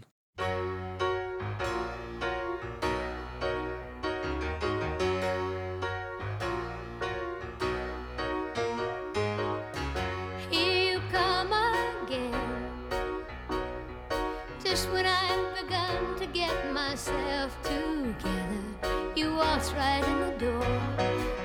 [14.73, 20.67] just when I've begun to get myself together, you waltz right in the door,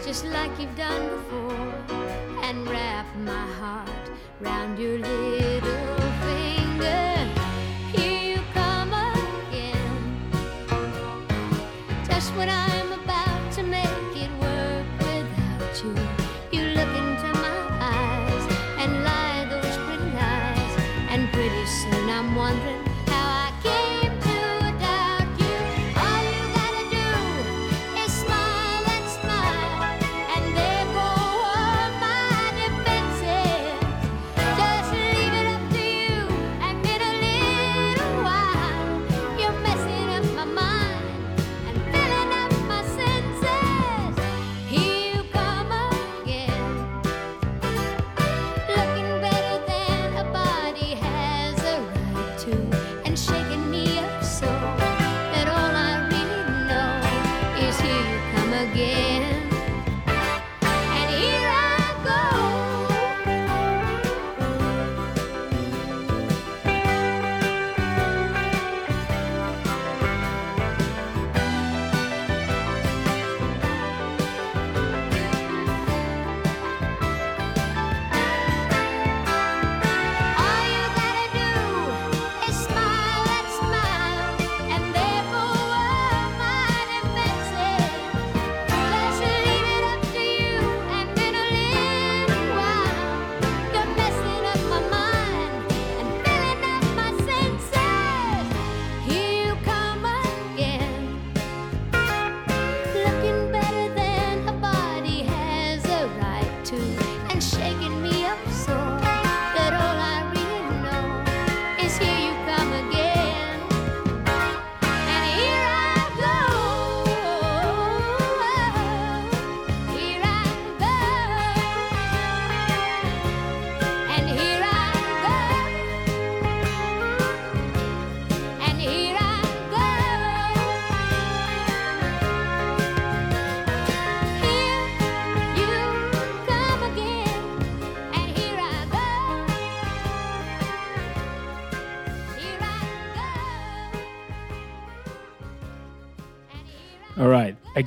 [0.01, 1.73] just like you've done before,
[2.41, 4.05] and wrap my heart
[4.39, 7.06] round your little finger.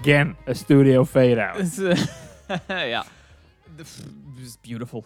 [0.01, 1.57] Again, a studio fade-out.
[1.57, 1.79] Dus,
[2.69, 3.05] eh, ja.
[4.43, 5.05] Is beautiful.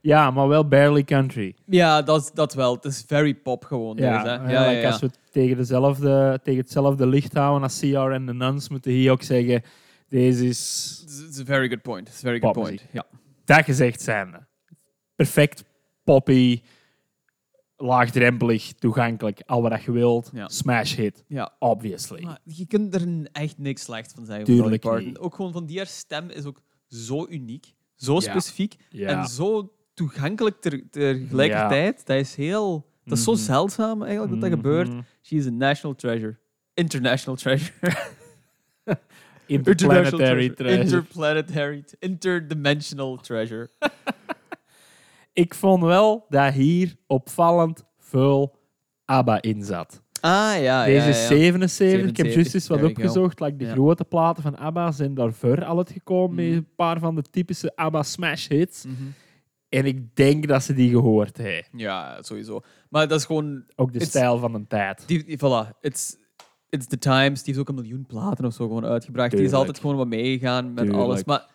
[0.00, 1.54] Ja, maar wel barely country.
[1.66, 2.74] Ja, dat, is- dat wel.
[2.74, 3.96] Het is very pop gewoon.
[3.96, 4.52] Ja, deze, hè.
[4.52, 8.34] ja, ja, ja, als we tegen, dezelfde, tegen hetzelfde licht houden als CR en de
[8.34, 9.62] Nuns, moeten hier ook zeggen,
[10.08, 12.08] deze is is een very good point.
[12.08, 12.84] It's a very good point.
[12.92, 13.04] Ja.
[13.44, 14.46] dat gezegd zijnde.
[15.16, 15.64] Perfect
[16.04, 16.62] poppy,
[17.84, 20.30] laagdrempelig, toegankelijk, al wat je wilt.
[20.32, 20.48] Ja.
[20.48, 21.54] Smash hit, ja.
[21.58, 22.22] obviously.
[22.22, 24.44] Maar je kunt er echt niks slecht van zeggen.
[24.44, 25.14] Tuurlijk van Dolly.
[25.20, 30.60] Ook gewoon van die haar stem is ook zo uniek, zo specifiek en zo toegankelijk
[30.60, 32.06] ter, tegelijkertijd.
[32.06, 32.92] Dat is heel...
[33.04, 33.40] Dat is zo Mhm.
[33.40, 34.88] zeldzaam eigenlijk dat dat gebeurt.
[34.88, 35.00] Mhm.
[35.22, 36.36] She is a national treasure.
[36.74, 37.72] International treasure.
[39.46, 40.82] Interplanetary treasure.
[40.82, 41.84] Interplanetary.
[41.98, 43.70] Interdimensional treasure.
[45.34, 48.58] Ik vond wel dat hier opvallend veel
[49.04, 50.02] ABBA in zat.
[50.20, 50.30] Ah,
[50.62, 51.26] ja, Deze ja, ja.
[51.26, 52.08] 77.
[52.08, 53.40] Ik heb 77, juist eens wat opgezocht.
[53.40, 53.72] Like de Ja.
[53.72, 56.54] grote platen van ABBA zijn daarvoor al uitgekomen met Mhm.
[56.54, 58.84] een paar van de typische ABBA smash hits.
[58.84, 58.94] Mhm.
[59.68, 61.64] En ik denk dat ze die gehoord hebben.
[61.72, 62.60] Ja, sowieso.
[62.88, 63.64] Maar dat is gewoon...
[63.76, 65.02] Ook de stijl van een tijd.
[65.06, 66.16] Die, voilà, it's,
[66.68, 67.42] it's the times.
[67.42, 69.30] Die heeft ook een miljoen platen of zo gewoon uitgebracht.
[69.30, 71.02] Die is altijd gewoon wat meegegaan met Tuurlijk.
[71.04, 71.24] alles.
[71.24, 71.46] Maar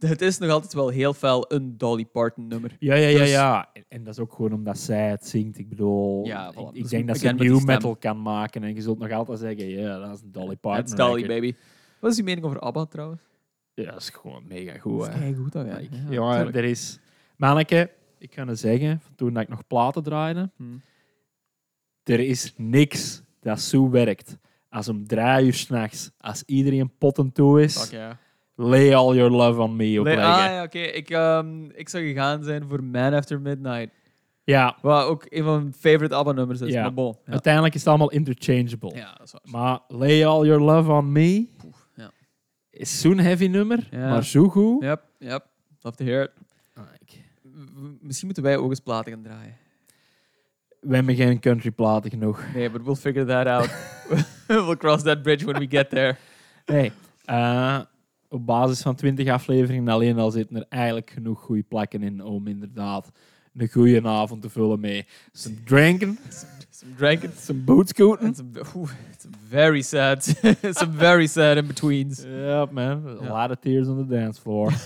[0.08, 2.76] het is nog altijd wel heel fel een Dolly Parton nummer.
[2.78, 3.70] Ja, ja, ja, Dus- ja.
[3.72, 5.58] En, en dat is ook gewoon omdat zij het zingt.
[5.58, 6.72] Ik bedoel, Ja, ik, voilà.
[6.72, 8.62] ik Dus denk dat ze new metal kan maken.
[8.64, 10.82] En je zult nog altijd zeggen, ja, dat is een Dolly Parton.
[10.84, 11.28] It's Dolly, record.
[11.28, 11.54] baby.
[12.00, 13.20] Wat is je mening over ABBA trouwens?
[13.74, 14.98] Ja, dat is gewoon mega goed.
[14.98, 15.66] Dat is keigoed, dat,
[16.10, 16.46] ja.
[16.52, 16.98] Er is...
[17.36, 20.82] Manneke, ik kan het zeggen, van toen dat ik nog platen draaide, Hmm.
[22.02, 24.38] er is niks dat zo werkt
[24.68, 28.18] als om drie uur s'nachts, als iedereen potten toe is, Fuck, ja.
[28.60, 30.78] Lay all your love on me ah, ja, oké.
[30.78, 33.90] Ik, ehm, ik zou gegaan zijn voor Man After Midnight.
[34.44, 36.72] ja, Wat ook een van mijn favorite ABBA-nummers is.
[36.72, 36.90] Ja.
[36.90, 37.16] Bon.
[37.24, 37.32] Ja.
[37.32, 38.94] uiteindelijk is het allemaal interchangeable.
[38.94, 39.42] ja, dat is waar.
[39.62, 41.46] Maar Lay All Your Love on Me
[41.94, 42.10] ja.
[42.70, 44.82] is zo'n heavy nummer, maar zo goed.
[44.82, 45.46] Yep, yep.
[45.80, 46.30] Love to hear it.
[46.74, 49.56] Ah, ik- W- Misschien moeten wij ook eens platen gaan draaien.
[50.80, 52.44] We hebben geen country platen genoeg.
[52.54, 53.70] Nee, but we'll figure that out.
[54.66, 56.16] we'll cross that bridge when we get there.
[56.66, 56.92] Nee,
[57.24, 57.80] eh,
[58.30, 62.46] op basis van 20 afleveringen alleen al zitten er eigenlijk genoeg goede plekken in om
[62.46, 63.10] inderdaad
[63.56, 65.06] een goede avond te vullen mee.
[65.32, 66.18] Some drinken,
[66.70, 67.32] Some drinking.
[67.32, 68.26] some bootscooten.
[68.26, 68.50] And some,
[69.18, 70.24] some very sad.
[70.80, 72.22] some very sad in betweens.
[72.22, 73.18] Yeah, man.
[73.22, 74.72] A lot of tears on the dance floor.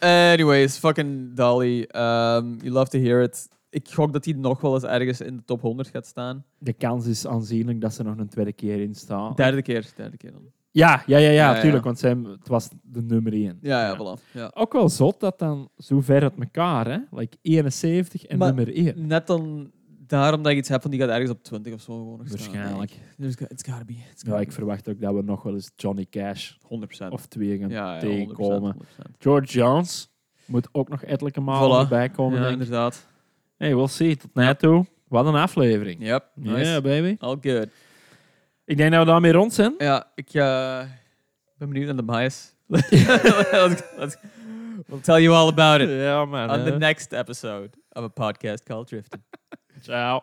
[0.00, 1.86] Anyways, fucking Dolly.
[1.94, 3.48] Um, you love to hear it.
[3.70, 6.44] Ik gok dat hij nog wel eens ergens in de top 100 gaat staan.
[6.58, 9.34] De kans is aanzienlijk dat ze nog een tweede keer in staan.
[9.34, 10.42] Derde keer, derde keer dan.
[10.70, 11.52] Ja, ja, ja, ja, Ja, ja.
[11.54, 11.84] natuurlijk.
[11.84, 13.58] Want zij, het was de nummer 1.
[13.60, 14.30] Ja, ja, voilà.
[14.32, 14.50] Ja.
[14.54, 16.98] Ook wel zot dat dan zo ver uit elkaar, hè?
[17.10, 19.06] Like 71 en Maar- nummer 1.
[19.06, 19.70] Net dan
[20.06, 22.26] daarom dat ik iets heb van die gaat ergens op 20 of zo gewoon nog
[22.28, 22.38] staan.
[22.38, 22.90] Waarschijnlijk.
[23.20, 23.92] got- It's gotta be.
[23.92, 26.66] It's Ja, gotta ik verwacht ook dat we nog wel eens Johnny Cash be.
[26.68, 27.12] 100%.
[27.12, 28.72] of twee gaan ja, ja, 100%, tegenkomen.
[28.72, 29.16] 100%.
[29.18, 30.08] George Jones
[30.44, 31.82] moet ook nog ettelijke malen Voilà.
[31.90, 32.40] erbij komen.
[32.40, 33.06] Ja, inderdaad.
[33.60, 34.16] Hey, we'll see.
[34.16, 34.86] Tot nu toe.
[35.08, 36.02] Wat een aflevering.
[36.02, 36.80] Yep, Ja, nice.
[36.80, 37.16] baby.
[37.18, 37.68] All good.
[38.64, 39.74] Ik denk dat we daarmee rond zijn.
[39.78, 40.80] Ja, ik eh,
[41.58, 42.54] ben benieuwd naar de bias.
[42.66, 44.16] let's, let's,
[44.86, 46.50] we'll tell you all about it Ja, man.
[46.50, 49.22] on the next episode of a podcast called Drifting.
[49.82, 50.22] Ciao.